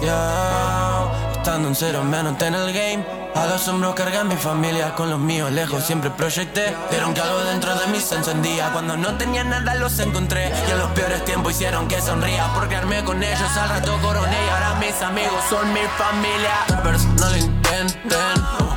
ya, 0.00 0.02
yeah. 0.02 1.32
estando 1.32 1.68
en 1.68 1.74
cero 1.74 2.04
menos 2.04 2.40
en 2.42 2.54
el 2.54 2.72
game 2.72 3.19
a 3.34 3.46
los 3.46 3.68
hombros 3.68 3.94
cargan 3.94 4.28
mi 4.28 4.36
familia, 4.36 4.94
con 4.94 5.10
los 5.10 5.18
míos 5.18 5.50
lejos 5.52 5.84
siempre 5.84 6.10
proyecté. 6.10 6.74
Vieron 6.90 7.14
que 7.14 7.20
algo 7.20 7.38
dentro 7.44 7.74
de 7.74 7.86
mí 7.86 8.00
se 8.00 8.16
encendía. 8.16 8.70
Cuando 8.72 8.96
no 8.96 9.16
tenía 9.16 9.44
nada 9.44 9.74
los 9.76 9.98
encontré. 9.98 10.52
Y 10.68 10.70
en 10.70 10.78
los 10.78 10.90
peores 10.90 11.24
tiempos 11.24 11.52
hicieron 11.52 11.88
que 11.88 12.00
sonría. 12.00 12.52
Por 12.54 12.68
crearme 12.68 13.04
con 13.04 13.22
ellos, 13.22 13.56
al 13.56 13.68
rato 13.68 13.98
coroné. 14.02 14.36
Y 14.46 14.48
ahora 14.48 14.74
mis 14.80 15.00
amigos 15.02 15.44
son 15.48 15.72
mi 15.72 15.80
familia. 15.96 16.64
Rappers, 16.68 17.04
no 17.04 17.28
lo 17.28 17.36
intenten. 17.36 18.69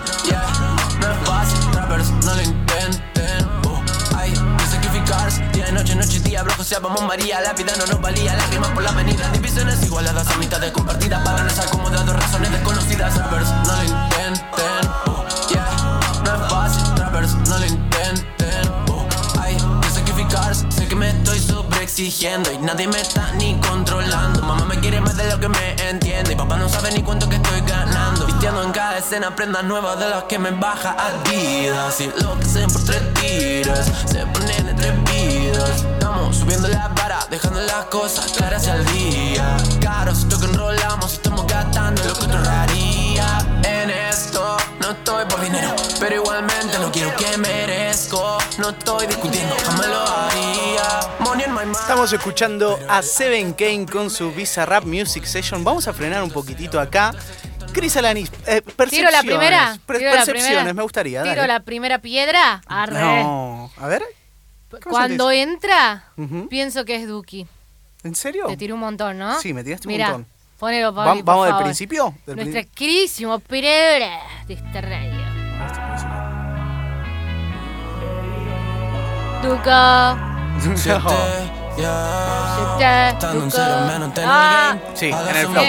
Vamos 6.80 7.04
María. 7.04 7.42
La 7.42 7.54
vida 7.54 7.74
no 7.78 7.86
nos 7.86 8.02
valía, 8.02 8.36
lágrimas 8.36 8.70
por 8.72 8.84
la 8.84 8.90
avenida. 8.90 9.30
Divisiones 9.30 9.84
igualadas 9.84 10.28
a 10.28 10.38
mitad 10.38 10.60
de 10.60 10.72
compartidas. 10.72 11.24
Patrones 11.24 11.60
acomodados, 11.60 12.16
razones 12.16 12.52
desconocidas. 12.52 13.18
Rappers, 13.18 13.50
no 13.50 13.76
lo 13.76 13.84
intenten. 13.84 14.92
uh, 15.08 15.50
yeah. 15.50 16.00
No 16.24 16.36
es 16.36 16.52
fácil, 16.52 16.98
rappers, 16.98 17.36
no 17.36 17.60
lo 17.60 17.66
intenten. 17.66 18.70
uh, 18.90 19.40
hay 19.42 19.56
que 19.56 19.90
sacrificarse. 19.90 20.66
Sé 20.72 20.88
que 20.88 20.96
me 20.96 21.10
estoy 21.10 21.40
sobreexigiendo 21.40 22.52
y 22.52 22.58
nadie 22.60 22.88
me 22.88 23.00
está 23.00 23.32
ni 23.34 23.60
controlando. 23.60 24.42
Mamá 24.42 24.66
me 24.66 24.80
quiere 24.80 25.02
más 25.02 25.16
de 25.18 25.30
lo 25.30 25.40
que 25.40 25.50
me 25.50 25.76
entiende. 25.90 26.34
Y 26.34 26.36
papá 26.36 26.58
no 26.58 26.70
sabe 26.70 26.92
ni 26.92 27.04
cuánto 27.04 27.30
que 27.30 27.36
estoy 27.36 27.62
ganando. 27.62 28.26
Vistiendo 28.26 28.64
en 28.64 28.72
cada 28.72 28.98
escena 28.98 29.36
prendas 29.36 29.64
nuevas 29.64 30.00
de 30.00 30.10
las 30.10 30.24
que 30.24 30.40
me 30.40 30.52
baja 30.52 30.96
Adidas. 30.98 32.00
Y 32.02 32.08
lo 32.22 32.38
que 32.40 32.46
hacen 32.46 32.72
por 32.72 32.84
tres 32.84 33.14
tiras 33.16 33.92
se 34.06 34.26
ponen 34.28 34.70
entre 34.70 34.92
vidas. 34.92 35.86
Dejando 37.34 37.62
las 37.62 37.86
cosas 37.86 38.32
claras 38.34 38.68
al 38.68 38.86
día. 38.94 39.58
Caro, 39.82 40.14
si 40.14 40.28
que 40.28 40.36
enrolamos, 40.46 41.14
estamos 41.14 41.48
gastando 41.48 42.04
lo 42.04 42.14
que 42.14 42.26
otro 42.26 42.40
haría. 42.48 43.40
En 43.64 43.90
esto 43.90 44.56
no 44.80 44.92
estoy 44.92 45.26
por 45.26 45.42
dinero, 45.42 45.76
pero 46.00 46.16
igualmente 46.16 46.78
lo 46.78 46.92
quiero 46.92 47.16
que 47.16 47.36
merezco. 47.40 48.38
No 48.60 48.70
estoy 48.70 49.08
discutiendo, 49.08 49.56
jamás 49.66 49.88
lo 49.88 50.08
haría. 50.08 50.84
Money 51.22 51.46
in 51.46 51.54
my 51.54 51.62
mind. 51.62 51.76
Estamos 51.76 52.14
escuchando 52.14 52.80
a 52.88 53.02
Seven 53.02 53.54
Kane 53.54 53.88
con 53.92 54.12
su 54.12 54.32
Visa 54.32 54.68
Rap 54.68 54.84
Music 54.84 55.26
Session. 55.26 55.64
Vamos 55.64 55.88
a 55.88 55.94
frenar 55.94 56.22
un 56.22 56.30
poquitito 56.30 56.80
acá. 56.80 57.16
Cris 57.74 57.98
Alanis, 57.98 58.30
eh, 58.46 58.62
percepciones. 58.62 58.92
¿Tiro 58.92 59.10
la 59.10 59.22
primera? 59.22 59.80
¿Tiro 59.88 60.00
la 60.12 60.18
percepciones, 60.18 60.46
primera? 60.52 60.74
me 60.76 60.84
gustaría. 60.84 61.24
¿Tiro 61.24 61.36
dale. 61.36 61.48
la 61.48 61.60
primera 61.62 61.98
piedra? 62.00 62.62
Arre. 62.68 63.02
No, 63.02 63.72
a 63.78 63.88
ver, 63.88 64.04
Cuando 64.90 65.32
entra, 65.32 66.06
Ujú. 66.18 66.48
pienso 66.50 66.86
que 66.86 66.96
es 66.96 67.08
Duki. 67.08 67.48
¿en 68.04 68.16
serio? 68.16 68.48
Te 68.48 68.58
tiré 68.58 68.74
un 68.74 68.80
montón, 68.82 69.18
¿no? 69.18 69.40
Sí, 69.40 69.54
me 69.54 69.64
tiraste 69.64 69.88
un 69.88 69.94
Mirá, 69.94 70.08
montón. 70.10 70.28
Ponelo, 70.60 70.94
Va- 70.94 71.06
Pablo, 71.06 71.24
por 71.24 71.34
¿Vamos 71.34 71.46
del 71.48 71.56
principio? 71.64 72.14
Del 72.26 72.36
Nuestra 72.36 72.62
pri- 72.62 72.70
queridísimo 72.72 73.40
Pereira 73.40 74.20
de 74.48 74.54
esta 74.54 74.82
radio. 74.82 75.24
Duca. 79.42 80.30
No. 81.76 81.84
Ah. 84.26 84.78
Sí, 84.94 85.08
en 85.08 85.36
el 85.36 85.48
flow. 85.48 85.64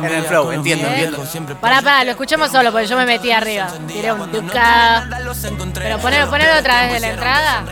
mi 0.00 0.06
En 0.06 0.14
el 0.14 0.24
flow, 0.24 0.52
entiendo, 0.52 0.86
entiendo. 0.86 1.24
Pará, 1.60 1.82
pará, 1.82 2.04
lo 2.04 2.12
escuchamos 2.12 2.52
solo 2.52 2.70
porque 2.70 2.86
yo 2.86 2.96
me 2.96 3.04
metí 3.06 3.32
arriba. 3.32 3.66
Tiré 3.88 4.12
un 4.12 4.30
Duca. 4.30 5.04
Pero 5.74 5.98
ponelo, 5.98 6.30
ponelo 6.30 6.58
otra 6.60 6.82
vez 6.82 6.92
de 6.92 7.00
la 7.00 7.08
entrada. 7.10 7.64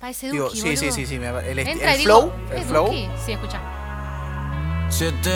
Parece 0.00 0.30
Digo, 0.30 0.46
Duki, 0.46 0.56
sí, 0.60 0.76
sí, 0.76 0.86
boludo. 0.86 0.96
sí, 0.96 1.06
sí, 1.06 1.14
el, 1.16 1.58
est- 1.58 1.68
Entra 1.68 1.94
el 1.94 2.00
y 2.00 2.04
flow, 2.04 2.22
digo, 2.22 2.52
el 2.52 2.58
¿es 2.58 2.66
flow. 2.66 2.86
Duki? 2.86 3.08
Sí, 3.26 3.32
escucha. 3.32 3.60
Siete, 4.88 5.30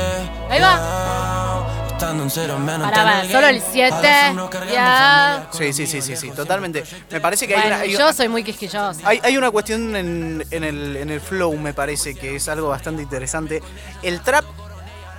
Ahí 0.50 0.61
va. 0.61 1.87
Estando 1.92 2.25
en 2.25 2.30
cero, 2.30 2.59
Pará, 2.66 2.90
pará, 2.90 3.25
solo 3.30 3.47
el 3.47 3.61
siete, 3.62 3.92
A 3.94 4.23
los 4.23 4.30
hombros 4.30 4.50
cargan 4.50 4.68
mi 4.68 4.75
ya. 4.75 5.28
familia, 5.30 5.50
con 5.50 5.61
Sí, 5.61 5.73
sí, 5.73 5.87
sí, 5.87 6.02
sí, 6.02 6.16
sí, 6.16 6.30
totalmente. 6.33 6.83
Me 7.11 7.21
parece 7.21 7.47
que 7.47 7.54
hay 7.54 7.61
Bueno, 7.61 7.76
una, 7.76 7.85
hay, 7.85 7.92
yo 7.92 8.12
soy 8.12 8.28
muy 8.28 8.42
quisquillosa. 8.42 9.00
hay- 9.04 9.21
hay 9.23 9.37
una 9.37 9.50
cuestión 9.52 9.94
en, 9.94 10.44
en 10.50 10.64
el, 10.64 10.97
en 10.97 11.11
el 11.11 11.21
flow, 11.21 11.56
me 11.56 11.73
parece, 11.73 12.14
que 12.16 12.35
es 12.37 12.49
algo 12.49 12.68
bastante 12.68 13.02
interesante. 13.02 13.62
El 14.02 14.23
trap 14.23 14.44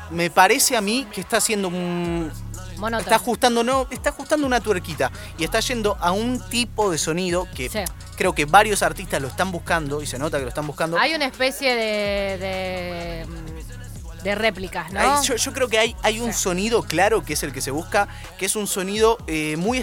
me 0.10 0.30
parece 0.30 0.76
a 0.76 0.82
mí 0.82 1.08
que 1.14 1.22
está 1.22 1.38
haciendo 1.38 1.70
un... 1.70 2.30
Monótono. 2.78 3.00
Está 3.00 3.16
ajustando, 3.16 3.64
no, 3.64 3.88
está 3.90 4.10
ajustando 4.10 4.46
una 4.46 4.60
tuerquita 4.60 5.10
y 5.38 5.46
está 5.46 5.62
yendo 5.62 5.96
a 6.02 6.12
un 6.12 6.42
tipo 6.50 6.92
de 6.92 6.98
sonido 6.98 7.48
que 7.56 7.70
Sí. 7.70 7.80
Creo 8.16 8.34
que 8.34 8.46
varios 8.46 8.82
artistas 8.84 9.22
lo 9.22 9.28
están 9.28 9.52
buscando 9.52 10.02
y 10.02 10.06
se 10.06 10.18
nota 10.20 10.38
que 10.38 10.44
lo 10.44 10.50
están 10.50 10.68
buscando. 10.68 10.98
Hay 10.98 11.14
una 11.16 11.26
especie 11.26 11.76
de, 11.76 12.38
de, 12.38 13.26
de 14.24 14.36
réplicas, 14.36 14.92
¿no? 14.92 15.00
Hay- 15.00 15.24
yo, 15.26 15.36
yo 15.36 15.54
creo 15.54 15.68
que 15.68 15.78
hay, 15.78 15.96
hay 16.02 16.20
un 16.20 16.34
Sí. 16.34 16.40
sonido 16.44 16.82
claro 16.84 17.24
que 17.24 17.34
es 17.34 17.44
el 17.44 17.52
que 17.54 17.62
se 17.62 17.72
busca, 17.72 18.08
que 18.40 18.46
es 18.48 18.56
un 18.56 18.68
sonido 18.68 19.18
eh, 19.28 19.56
muy 19.58 19.78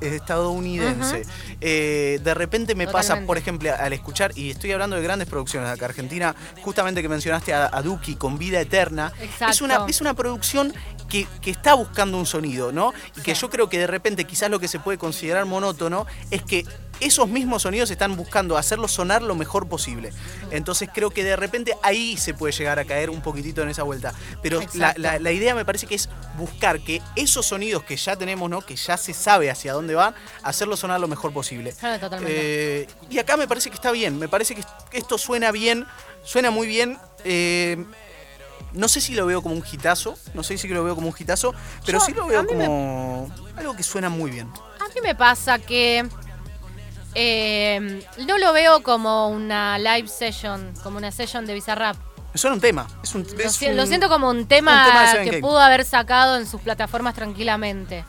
estadounidense. 0.00 1.22
Eh, 1.60 2.20
de 2.22 2.34
repente 2.34 2.74
me 2.74 2.86
pasa, 2.86 3.20
por 3.26 3.36
ejemplo, 3.38 3.70
al 3.76 3.92
escuchar, 3.92 4.32
y 4.36 4.50
estoy 4.50 4.72
hablando 4.72 4.96
de 4.96 5.02
grandes 5.02 5.28
producciones 5.28 5.68
de 5.68 5.74
acá, 5.74 5.86
Argentina, 5.86 6.34
justamente 6.62 7.02
que 7.02 7.08
mencionaste 7.08 7.52
a, 7.52 7.68
a 7.72 7.82
Duki 7.82 8.14
con 8.16 8.38
Vida 8.38 8.60
Eterna. 8.60 9.12
Exacto. 9.20 9.52
Es 9.52 9.60
una, 9.60 9.84
es 9.88 10.00
una 10.00 10.14
producción 10.14 10.72
que, 11.08 11.26
que 11.42 11.50
está 11.50 11.74
buscando 11.74 12.16
un 12.18 12.26
sonido, 12.26 12.70
¿no? 12.72 12.92
Y 13.16 13.22
que 13.22 13.34
Sí. 13.34 13.40
yo 13.40 13.50
creo 13.50 13.68
que 13.68 13.78
de 13.78 13.86
repente 13.88 14.24
quizás 14.24 14.50
lo 14.50 14.60
que 14.60 14.68
se 14.68 14.78
puede 14.78 14.98
considerar 14.98 15.44
monótono 15.46 16.06
es 16.30 16.42
que 16.42 16.64
esos 17.00 17.28
mismos 17.28 17.62
sonidos 17.62 17.90
están 17.90 18.16
buscando 18.16 18.56
hacerlo 18.56 18.88
sonar 18.88 19.22
lo 19.22 19.34
mejor 19.34 19.68
posible. 19.68 20.12
Entonces 20.50 20.88
creo 20.92 21.10
que 21.10 21.24
de 21.24 21.36
repente 21.36 21.74
ahí 21.82 22.16
se 22.16 22.34
puede 22.34 22.52
llegar 22.52 22.78
a 22.78 22.84
caer 22.84 23.10
un 23.10 23.20
poquitito 23.22 23.62
en 23.62 23.68
esa 23.70 23.82
vuelta. 23.82 24.12
Pero 24.42 24.58
la, 24.58 24.64
Exacto. 24.64 25.00
la- 25.00 25.18
la 25.18 25.32
idea 25.32 25.54
me 25.54 25.64
parece 25.64 25.86
que 25.86 25.94
es 25.94 26.08
buscar 26.36 26.80
que 26.80 27.00
esos 27.16 27.46
sonidos 27.46 27.82
que 27.84 27.96
ya 27.96 28.16
tenemos, 28.16 28.48
¿no? 28.50 28.60
Que 28.62 28.76
ya 28.76 28.96
se 28.96 29.12
sabe 29.14 29.50
hacia 29.50 29.72
dónde 29.72 29.94
van, 29.94 30.14
hacerlo 30.42 30.76
sonar 30.76 31.00
lo 31.00 31.08
mejor 31.08 31.32
posible. 31.32 31.74
Eh, 32.26 32.86
y 33.08 33.18
acá 33.18 33.36
me 33.36 33.48
parece 33.48 33.70
que 33.70 33.76
está 33.76 33.90
bien, 33.92 34.18
me 34.18 34.28
parece 34.28 34.54
que 34.54 34.62
esto 34.92 35.18
suena 35.18 35.50
bien, 35.52 35.86
suena 36.24 36.50
muy 36.50 36.66
bien. 36.66 36.98
eh, 37.24 37.84
no 38.72 38.86
sé 38.88 39.00
si 39.00 39.14
lo 39.14 39.26
veo 39.26 39.42
como 39.42 39.56
un 39.56 39.64
hitazo, 39.70 40.16
no 40.32 40.42
sé 40.44 40.56
si 40.56 40.68
lo 40.68 40.84
veo 40.84 40.94
como 40.94 41.08
un 41.08 41.14
hitazo, 41.18 41.52
pero 41.84 41.98
Yo- 41.98 42.04
sí 42.04 42.12
lo 42.14 42.26
veo 42.26 42.42
me- 42.42 42.48
como 42.48 43.28
algo 43.56 43.74
que 43.74 43.82
suena 43.82 44.08
muy 44.08 44.30
bien. 44.30 44.48
A 44.78 44.86
mí 44.94 45.00
me 45.02 45.14
pasa 45.14 45.58
que 45.58 46.06
eh, 47.14 48.02
no 48.26 48.38
lo 48.38 48.52
veo 48.52 48.82
como 48.82 49.28
una 49.28 49.78
live 49.78 50.08
session, 50.08 50.72
como 50.82 50.98
una 50.98 51.10
session 51.12 51.46
de 51.46 51.54
Bizarrap. 51.54 51.96
Me 52.32 52.38
suena 52.38 52.54
un 52.54 52.60
tema. 52.60 52.86
Es 53.02 53.14
un, 53.14 53.22
Lo, 53.24 53.40
es 53.42 53.52
si- 53.52 53.66
un- 53.68 53.76
lo 53.76 53.86
siento 53.86 54.08
como 54.08 54.30
un 54.30 54.38
un 54.38 54.46
tema, 54.46 55.14
que 55.24 55.38
pudo 55.40 55.58
haber 55.58 55.84
sacado 55.84 56.36
en 56.36 56.46
sus 56.46 56.60
plataformas 56.60 57.14
tranquilamente. 57.14 58.04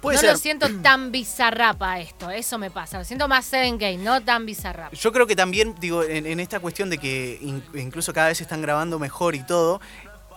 Puede 0.00 0.16
no 0.16 0.20
ser. 0.20 0.30
lo 0.32 0.36
siento 0.38 0.66
tan 0.82 1.10
bizarrap 1.12 1.82
a 1.82 2.00
esto, 2.00 2.30
eso 2.30 2.56
me 2.58 2.70
pasa. 2.70 2.98
Lo 2.98 3.04
siento 3.04 3.28
más 3.28 3.44
Seven 3.44 3.76
Game, 3.78 3.98
no 3.98 4.22
tan 4.22 4.46
bizarrap. 4.46 4.92
Yo 4.94 5.12
creo 5.12 5.26
que 5.26 5.36
también, 5.36 5.74
digo, 5.78 6.02
en, 6.04 6.26
en 6.26 6.40
esta 6.40 6.60
cuestión 6.60 6.88
de 6.90 6.96
que 6.98 7.38
in- 7.42 7.62
incluso 7.74 8.12
cada 8.14 8.28
vez 8.28 8.40
están 8.40 8.62
grabando 8.62 8.98
mejor 8.98 9.34
y 9.34 9.42
todo, 9.44 9.80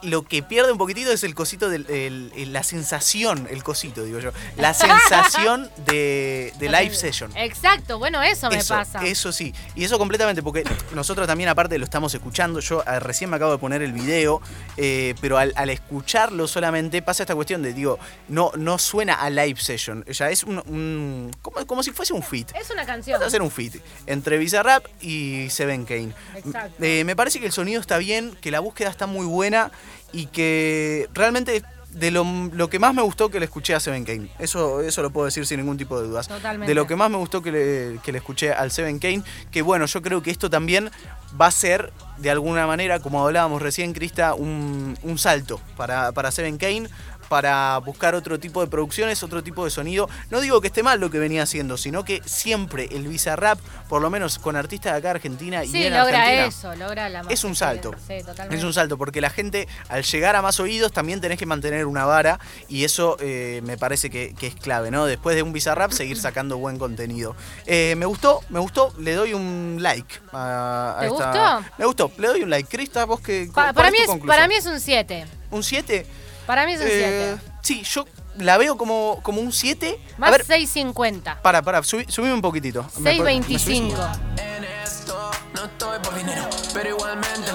lo 0.01 0.23
que 0.23 0.41
pierde 0.43 0.71
un 0.71 0.77
poquitito 0.77 1.11
es 1.11 1.23
el 1.23 1.35
cosito, 1.35 1.69
del, 1.69 1.85
el- 1.89 2.31
el- 2.35 2.53
la 2.53 2.63
sensación, 2.63 3.47
el 3.51 3.63
cosito, 3.63 4.03
digo 4.03 4.19
yo, 4.19 4.31
la 4.57 4.73
sensación 4.73 5.69
de, 5.85 6.53
de 6.57 6.69
live 6.69 6.93
session. 6.95 7.35
Exacto, 7.35 7.99
bueno, 7.99 8.21
eso 8.21 8.49
me 8.49 8.63
pasa. 8.63 9.05
Eso 9.05 9.31
sí, 9.31 9.53
y 9.75 9.83
eso 9.83 9.97
completamente, 9.97 10.41
porque 10.43 10.63
nosotros 10.93 11.27
también 11.27 11.49
aparte 11.49 11.77
lo 11.77 11.83
estamos 11.83 12.13
escuchando, 12.13 12.59
yo 12.59 12.83
eh, 12.85 12.99
recién 12.99 13.29
me 13.29 13.35
acabo 13.35 13.51
de 13.51 13.57
poner 13.57 13.81
el 13.81 13.91
video, 13.93 14.41
eh, 14.77 15.15
pero 15.21 15.37
al, 15.37 15.53
al 15.55 15.69
escucharlo 15.69 16.47
solamente 16.47 17.01
pasa 17.01 17.23
esta 17.23 17.35
cuestión 17.35 17.61
de, 17.61 17.73
digo, 17.73 17.99
no, 18.27 18.51
no 18.57 18.77
suena 18.77 19.15
a 19.15 19.29
live 19.29 19.59
session, 19.59 20.05
ya 20.05 20.29
es 20.29 20.43
un, 20.43 20.59
un- 20.59 21.31
como, 21.41 21.65
como 21.67 21.83
si 21.83 21.91
fuese 21.91 22.13
un 22.13 22.23
fit. 22.23 22.49
Es 22.55 22.69
una 22.69 22.85
canción. 22.85 23.15
Vamos 23.15 23.25
a 23.25 23.27
hacer 23.27 23.41
un 23.41 23.51
fit 23.51 23.75
entre 24.07 24.37
Bizarrap 24.37 24.85
y 25.01 25.49
Seven 25.49 25.85
Kane. 25.85 26.13
Exacto. 26.35 26.83
Eh, 26.83 27.03
me 27.03 27.15
parece 27.15 27.39
que 27.39 27.45
el 27.45 27.51
sonido 27.51 27.81
está 27.81 27.97
bien, 27.97 28.37
que 28.41 28.51
la 28.51 28.59
búsqueda 28.59 28.89
está 28.89 29.05
muy 29.07 29.25
buena 29.25 29.71
y 30.11 30.27
que 30.27 31.07
realmente 31.13 31.63
de 31.91 32.11
lo, 32.11 32.23
lo 32.53 32.69
que 32.69 32.77
más 32.77 32.93
me 32.93 33.01
gustó 33.01 33.29
que 33.29 33.39
le 33.39 33.45
escuché 33.45 33.73
a 33.73 33.79
Seven 33.79 34.05
Kane. 34.05 34.29
Eso, 34.39 34.81
eso 34.81 35.01
lo 35.01 35.09
puedo 35.09 35.25
decir 35.25 35.45
sin 35.45 35.57
ningún 35.57 35.77
tipo 35.77 35.99
de 35.99 36.07
dudas. 36.07 36.27
Totalmente. 36.27 36.69
De 36.69 36.75
lo 36.75 36.85
que 36.87 36.95
más 36.95 37.09
me 37.09 37.17
gustó 37.17 37.41
que 37.41 37.51
le, 37.51 37.99
que 38.03 38.11
le 38.11 38.19
escuché 38.19 38.53
al 38.53 38.71
Seven 38.71 38.99
Kane, 38.99 39.23
que 39.51 39.61
bueno, 39.61 39.85
yo 39.85 40.01
creo 40.01 40.21
que 40.21 40.31
esto 40.31 40.49
también 40.49 40.91
va 41.39 41.47
a 41.47 41.51
ser 41.51 41.91
de 42.17 42.29
alguna 42.29 42.67
manera, 42.67 42.99
como 42.99 43.25
hablábamos 43.25 43.61
recién, 43.61 43.93
Crista, 43.93 44.33
un, 44.33 44.97
un 45.01 45.17
salto 45.17 45.59
para, 45.77 46.11
para 46.11 46.31
Seven 46.31 46.57
Kane 46.57 46.89
para 47.29 47.77
buscar 47.77 48.15
otro 48.15 48.39
tipo 48.39 48.59
de 48.61 48.67
producciones, 48.67 49.23
otro 49.23 49.43
tipo 49.43 49.63
de 49.63 49.71
sonido. 49.71 50.09
No 50.29 50.41
digo 50.41 50.59
que 50.61 50.67
esté 50.67 50.83
mal 50.83 50.99
lo 50.99 51.09
que 51.09 51.19
venía 51.19 51.43
haciendo, 51.43 51.77
sino 51.77 52.03
que 52.03 52.21
siempre 52.25 52.89
el 52.91 53.07
Bizarrap, 53.07 53.59
por 53.87 54.01
lo 54.01 54.09
menos 54.09 54.39
con 54.39 54.55
artistas 54.55 54.93
de 54.93 54.97
acá 54.99 55.07
de 55.09 55.15
Argentina 55.15 55.63
y 55.63 55.67
Sí, 55.69 55.85
en 55.85 55.93
logra 55.93 56.19
Argentina, 56.23 56.45
eso, 56.47 56.75
logra 56.75 57.07
la 57.09 57.21
es 57.29 57.43
un 57.43 57.55
salto. 57.55 57.93
Sí, 58.07 58.17
totalmente. 58.25 58.57
es 58.57 58.63
un 58.63 58.73
salto, 58.73 58.97
porque 58.97 59.21
la 59.21 59.29
gente, 59.29 59.67
al 59.87 60.03
llegar 60.03 60.35
a 60.35 60.41
más 60.41 60.59
oídos, 60.59 60.91
también 60.91 61.21
tenés 61.21 61.37
que 61.37 61.45
mantener 61.45 61.85
una 61.85 62.05
vara 62.05 62.39
y 62.67 62.83
eso 62.83 63.15
eh, 63.19 63.61
me 63.63 63.77
parece 63.77 64.09
que, 64.09 64.33
que 64.33 64.47
es 64.47 64.55
clave, 64.55 64.89
¿no? 64.91 65.05
Después 65.05 65.35
de 65.35 65.43
un 65.43 65.53
Bizarrap, 65.53 65.91
seguir 65.91 66.17
sacando 66.19 66.57
buen 66.57 66.77
contenido. 66.79 67.35
Eh, 67.67 67.93
me 67.97 68.05
gustó, 68.07 68.41
me 68.49 68.59
gustó, 68.59 68.91
le 68.97 69.13
doy 69.13 69.33
un 69.35 69.77
like. 69.79 70.15
A, 70.33 70.95
a 70.97 70.99
¿Te 71.01 71.07
esta- 71.07 71.25
gustó? 71.59 71.71
Me 71.77 71.85
gustó, 71.85 72.11
le 72.17 72.27
doy 72.27 72.41
un 72.43 72.49
like. 72.49 72.67
Crista, 72.69 73.05
vos 73.05 73.19
que. 73.21 73.47
Pa- 73.53 73.71
¿cuál 73.71 73.75
para, 73.75 73.91
mí 73.91 73.97
es, 73.99 74.25
para 74.25 74.47
mí 74.47 74.55
es 74.55 74.65
un 74.65 74.79
7. 74.79 75.25
¿Un 75.51 75.63
7? 75.63 76.05
Para 76.49 76.65
mí 76.65 76.73
es 76.73 76.79
un 76.81 76.87
7. 76.87 77.29
Eh, 77.31 77.37
sí, 77.61 77.83
yo 77.83 78.05
la 78.39 78.57
veo 78.57 78.75
como, 78.75 79.19
como 79.21 79.39
un 79.39 79.51
7. 79.53 79.99
A 80.15 80.19
Más 80.19 80.31
ver, 80.31 80.47
6.50. 80.47 81.41
para, 81.43 81.61
para, 81.61 81.83
subí, 81.83 82.05
subime 82.09 82.33
un 82.33 82.41
poquitito. 82.41 82.81
¿Me 82.97 83.15
po- 83.17 83.23
me 83.23 83.43
subís? 83.43 83.59
6.25. 83.67 84.19
En 84.57 84.63
esto 84.83 85.29
no 85.53 85.65
estoy 85.65 85.99
por 85.99 86.15
dinero, 86.17 86.49
pero 86.73 86.89
igualmente 86.89 87.48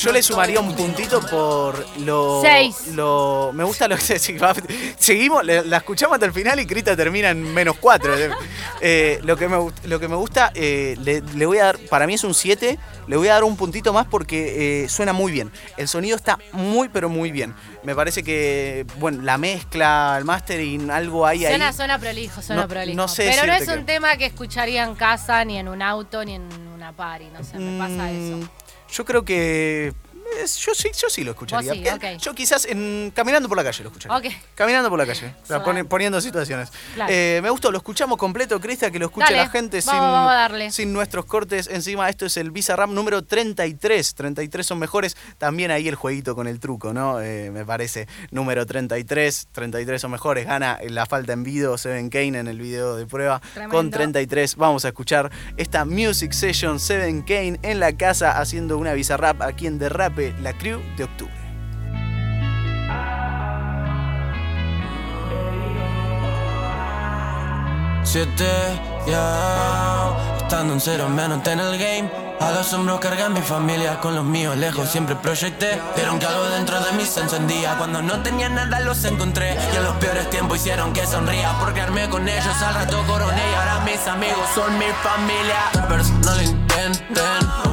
Yo 0.00 0.12
le 0.12 0.22
sumaría 0.22 0.60
un 0.60 0.74
puntito 0.74 1.20
por 1.26 1.84
lo. 1.98 2.40
Seis. 2.42 2.88
lo 2.94 3.50
me 3.52 3.64
gusta 3.64 3.86
lo 3.86 3.96
que 3.96 4.02
se. 4.02 4.18
Seguimos, 4.98 5.44
la 5.44 5.76
escuchamos 5.76 6.14
hasta 6.14 6.26
el 6.26 6.32
final 6.32 6.58
y 6.58 6.66
Crita 6.66 6.96
termina 6.96 7.30
en 7.30 7.42
menos 7.52 7.76
4. 7.78 8.14
lo, 9.22 9.36
que 9.36 9.48
me, 9.48 9.58
lo 9.84 10.00
que 10.00 10.08
me 10.08 10.16
gusta, 10.16 10.52
eh, 10.54 10.96
le, 11.00 11.20
le 11.20 11.46
voy 11.46 11.58
a 11.58 11.66
dar. 11.66 11.78
Para 11.90 12.06
mí 12.06 12.14
es 12.14 12.24
un 12.24 12.34
7. 12.34 12.78
Le 13.06 13.16
voy 13.16 13.28
a 13.28 13.34
dar 13.34 13.44
un 13.44 13.56
puntito 13.56 13.92
más 13.92 14.06
porque 14.06 14.84
eh, 14.84 14.88
suena 14.88 15.12
muy 15.12 15.32
bien. 15.32 15.50
El 15.76 15.88
sonido 15.88 16.16
está 16.16 16.38
muy, 16.52 16.88
pero 16.88 17.08
muy 17.08 17.30
bien. 17.32 17.54
Me 17.82 17.94
parece 17.94 18.22
que, 18.22 18.86
bueno, 18.98 19.22
la 19.22 19.36
mezcla, 19.36 20.14
el 20.18 20.24
mastering, 20.24 20.90
algo 20.90 21.26
hay 21.26 21.44
ahí. 21.44 21.52
Suena, 21.52 21.72
suena 21.72 21.98
prolijo, 21.98 22.40
suena 22.40 22.62
No- 22.62 22.68
prolijo. 22.68 22.96
no 22.96 23.08
sé 23.08 23.30
Pero 23.34 23.46
no 23.46 23.54
es 23.54 23.68
un 23.68 23.78
que- 23.78 23.84
tema 23.84 24.16
que 24.16 24.26
escucharía 24.26 24.84
en 24.84 24.94
casa, 24.94 25.44
ni 25.44 25.58
en 25.58 25.66
un 25.68 25.82
auto, 25.82 26.24
ni 26.24 26.36
en 26.36 26.48
una 26.74 26.92
party. 26.92 27.24
No 27.32 27.42
sé, 27.42 27.58
me 27.58 27.78
pasa 27.78 28.04
Mm, 28.04 28.40
eso. 28.40 28.48
Yo 28.92 29.04
creo 29.04 29.24
que. 29.24 29.92
Es- 30.42 30.56
yo, 30.58 30.74
sí, 30.74 30.90
yo 30.96 31.08
sí 31.08 31.24
lo 31.24 31.32
escucharía. 31.32 31.72
Sí, 31.72 31.82
Eh. 31.86 32.18
Yo 32.20 32.34
quizás 32.34 32.64
en, 32.66 33.12
caminando 33.14 33.48
por 33.48 33.56
la 33.56 33.64
calle 33.64 33.82
lo 33.84 33.90
escucharía. 33.90 34.40
Caminando 34.54 34.88
por 34.90 34.98
la 34.98 35.06
calle. 35.06 35.34
o 35.42 35.46
sea, 35.46 35.58
Suave. 35.58 35.82
poni- 35.82 35.88
poniendo 35.88 36.20
situaciones. 36.20 36.70
Claro. 36.94 37.12
Eh, 37.12 37.40
me 37.42 37.50
gustó, 37.50 37.70
lo 37.70 37.78
escuchamos 37.78 38.18
completo, 38.18 38.60
Crista, 38.60 38.90
que 38.90 38.98
lo 38.98 39.06
escuche 39.06 39.24
Dale, 39.26 39.36
la 39.38 39.48
gente 39.50 39.80
vamos, 39.86 39.90
sin, 39.92 40.00
vamos 40.12 40.30
a 40.30 40.34
darle. 40.34 40.70
sin 40.70 40.92
nuestros 40.92 41.24
cortes. 41.24 41.68
Encima, 41.68 42.08
esto 42.08 42.26
es 42.26 42.36
el 42.36 42.50
Bizarrap 42.50 42.90
número 42.90 43.22
33. 43.24 44.14
33 44.14 44.66
son 44.66 44.78
mejores. 44.78 45.16
También 45.38 45.70
ahí 45.70 45.88
el 45.88 45.94
jueguito 45.94 46.34
con 46.34 46.46
el 46.46 46.60
truco, 46.60 46.92
¿no? 46.92 47.20
Eh, 47.20 47.50
me 47.50 47.64
parece. 47.64 48.06
Número 48.30 48.66
33. 48.66 49.48
33 49.52 50.00
son 50.00 50.10
mejores. 50.10 50.46
Gana 50.46 50.78
la 50.88 51.06
falta 51.06 51.32
en 51.32 51.42
video 51.42 51.78
Seven 51.78 52.10
Kane 52.10 52.38
en 52.38 52.48
el 52.48 52.58
video 52.60 52.96
de 52.96 53.06
prueba. 53.06 53.40
Tremendo. 53.54 53.74
Con 53.76 53.90
33 53.90 54.56
vamos 54.56 54.84
a 54.84 54.88
escuchar 54.88 55.30
esta 55.56 55.84
Music 55.84 56.32
Session 56.32 56.78
Seven 56.80 57.22
Kane 57.22 57.58
en 57.62 57.80
la 57.80 57.96
casa 57.96 58.38
haciendo 58.38 58.78
una 58.78 58.92
Bizarrap 58.92 59.42
aquí 59.42 59.66
en 59.66 59.78
Derrape, 59.78 60.19
la 60.42 60.52
crew 60.52 60.80
de 60.96 61.04
octubre. 61.04 61.34
Siete, 68.04 68.44
ya. 69.06 70.36
Estando 70.36 70.74
en 70.74 70.80
cero 70.80 71.08
menos 71.08 71.46
en 71.46 71.60
el 71.60 71.78
game. 71.78 72.10
A 72.40 72.50
los 72.52 72.72
hombros 72.72 73.00
carga 73.00 73.28
mi 73.28 73.42
familia 73.42 74.00
Con 74.00 74.14
los 74.16 74.24
míos 74.24 74.56
lejos. 74.56 74.88
Siempre 74.88 75.14
proyecté. 75.14 75.80
Vieron 75.94 76.18
que 76.18 76.26
algo 76.26 76.48
dentro 76.50 76.80
de 76.80 76.92
mí 76.92 77.04
se 77.04 77.20
encendía. 77.20 77.76
Cuando 77.78 78.02
no 78.02 78.20
tenía 78.22 78.48
nada 78.48 78.80
los 78.80 79.04
encontré. 79.04 79.56
Y 79.72 79.76
en 79.76 79.84
los 79.84 79.94
peores 79.96 80.28
tiempos 80.30 80.58
hicieron 80.58 80.92
que 80.92 81.06
sonría 81.06 81.52
Por 81.60 81.72
quedarme 81.72 82.08
con 82.08 82.28
ellos. 82.28 82.62
Al 82.62 82.74
rato 82.74 83.02
coroné 83.06 83.42
Y 83.52 83.54
ahora 83.54 83.80
mis 83.84 84.06
amigos 84.06 84.48
son 84.54 84.76
mi 84.78 84.86
familia. 85.02 85.70
Rappers 85.74 86.10
no 86.10 86.34
lo 86.34 86.42
intenten 86.42 87.69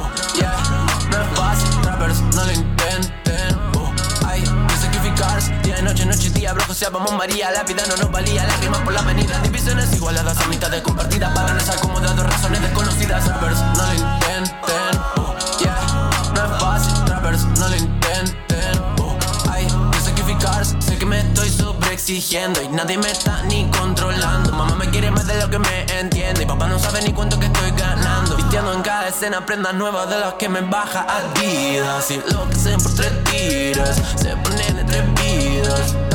vamos 6.98 7.12
María 7.16 7.50
La 7.50 7.62
vida 7.62 7.82
no 7.88 7.96
nos 7.96 8.10
valía, 8.10 8.44
lágrimas 8.44 8.80
por 8.80 8.92
la 8.92 9.00
avenida. 9.00 9.38
Divisiones 9.42 9.92
igualadas 9.94 10.38
a 10.38 10.46
mitad 10.48 10.70
de 10.70 10.82
compartidas 10.82 11.32
Para 11.34 11.54
no 11.54 11.60
ser 11.60 11.74
acomodados, 11.74 12.26
razones 12.26 12.60
desconocidas. 12.60 13.26
Rappers 13.26 13.60
no 13.60 13.86
lo 13.86 13.94
intenten 13.94 15.00
uh, 15.16 15.58
yeah. 15.60 16.10
No 16.34 16.44
es 16.44 16.62
fácil, 16.62 17.06
rappers 17.06 17.44
no 17.44 17.68
lo 17.68 17.76
intenten 17.76 18.82
uh, 19.00 19.50
Hay 19.50 19.66
que 19.66 20.00
sacrificarse 20.00 20.80
Sé 20.80 20.98
que 20.98 21.06
me 21.06 21.20
estoy 21.20 21.50
sobreexigiendo 21.50 22.62
Y 22.62 22.68
nadie 22.68 22.98
me 22.98 23.10
está 23.10 23.42
ni 23.44 23.70
controlando. 23.70 24.52
Mamá 24.52 24.74
me 24.74 24.90
quiere 24.90 25.10
más 25.10 25.26
de 25.26 25.40
lo 25.40 25.48
que 25.48 25.58
me 25.58 25.86
entiende 26.00 26.42
Y 26.42 26.46
papá 26.46 26.66
no 26.66 26.78
sabe 26.78 27.02
ni 27.02 27.12
cuánto 27.12 27.38
que 27.38 27.46
estoy 27.46 27.70
ganando. 27.72 28.36
Vistiendo 28.36 28.72
en 28.72 28.82
cada 28.82 29.08
escena 29.08 29.44
prendas 29.46 29.74
nuevas 29.74 30.08
De 30.08 30.18
las 30.18 30.34
que 30.34 30.48
me 30.48 30.62
baja 30.62 31.06
Adidas. 31.08 32.10
Y 32.10 32.22
lo 32.32 32.48
que 32.48 32.56
se 32.56 32.76
por 32.78 32.94
tres 32.94 33.24
tiros 33.24 33.96
Se 34.16 34.36
ponen 34.36 34.78
entre 34.78 35.02
vidas 35.02 36.07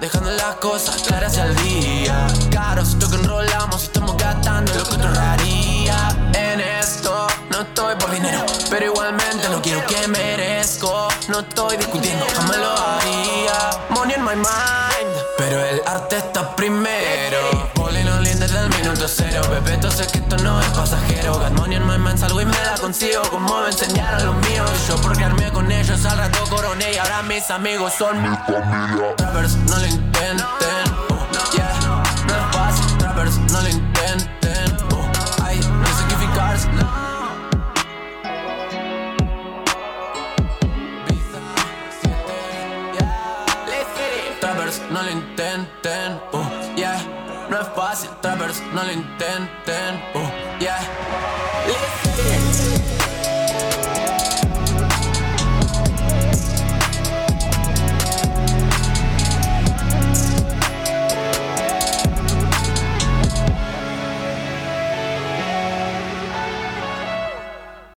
Dejando 0.00 0.30
las 0.30 0.54
cosas 0.56 1.02
claras 1.02 1.36
al 1.38 1.56
día. 1.56 2.28
Caro, 2.52 2.84
siento 2.84 3.10
que 3.10 3.16
enrolamos 3.16 3.82
Estamos 3.82 4.16
gastando 4.16 4.72
lo 4.74 4.84
que 4.84 4.94
otro 4.94 5.08
haría. 5.08 6.30
En 6.34 6.60
esto 6.60 7.26
no 7.50 7.62
estoy 7.62 7.96
por 7.96 8.10
dinero 8.12 8.46
Pero 8.70 8.86
igualmente 8.86 9.48
no 9.48 9.60
quiero 9.60 9.84
que 9.86 10.06
merezco. 10.06 11.08
No 11.26 11.40
estoy 11.40 11.78
discutiendo, 11.78 12.24
jamás 12.32 12.58
lo 12.58 12.70
haría. 12.70 13.70
Money 13.90 14.14
in 14.16 14.22
my 14.22 14.36
mind 14.36 15.16
Pero 15.36 15.64
el 15.64 15.82
arte 15.84 16.18
está 16.18 16.54
primero. 16.54 17.70
Poli 17.74 18.04
no 18.04 18.20
lean 18.20 18.38
desde 18.38 18.58
el 18.60 18.68
minuto 18.68 19.08
cero. 19.08 19.42
Bebé, 19.50 19.74
entonces 19.74 20.06
que 20.06 20.18
esto 20.18 20.36
no 20.38 20.60
es 20.60 20.68
pasajero. 20.68 21.38
Got 21.40 21.52
money 21.52 21.76
in 21.76 21.84
my 21.84 21.98
mind, 21.98 22.18
salgo 22.18 22.40
y 22.40 22.44
me 22.44 22.64
la 22.64 22.78
consigo. 22.78 23.22
Como 23.30 23.62
me 23.62 23.66
enseñaron 23.66 24.26
los 24.26 24.36
míos 24.48 24.70
yo 24.86 24.96
por 25.00 25.18
con 25.20 25.38
ellos 25.88 26.04
al 26.04 26.18
rato 26.18 26.44
coroné 26.50 26.92
Y 26.92 26.96
ahora 26.98 27.22
mis 27.22 27.50
amigos 27.50 27.94
son 27.94 28.20
mi 28.22 28.36
familia 28.36 29.14
Rappers 29.18 29.56
no 29.56 29.78
lo 29.78 29.86
intenten 29.86 30.86
uh, 31.08 31.56
yeah. 31.56 32.04
No 32.26 32.34
es 32.34 32.56
fácil, 32.56 33.00
rappers 33.00 33.38
no 33.38 33.60
lo 33.62 33.68
intenten 33.68 34.76
uh, 34.92 35.44
Hay 35.44 35.58
que 35.58 35.92
sacrificarse 35.98 36.68
Trappers 44.40 44.80
no 44.90 45.02
lo 45.02 45.10
intenten, 45.10 46.20
uh, 46.32 46.76
yeah. 46.76 46.96
No 47.50 47.60
es 47.60 47.68
fácil, 47.74 48.08
trappers 48.22 48.62
no 48.72 48.82
lo 48.82 48.92
intenten. 48.92 49.48
Listen. 50.14 50.17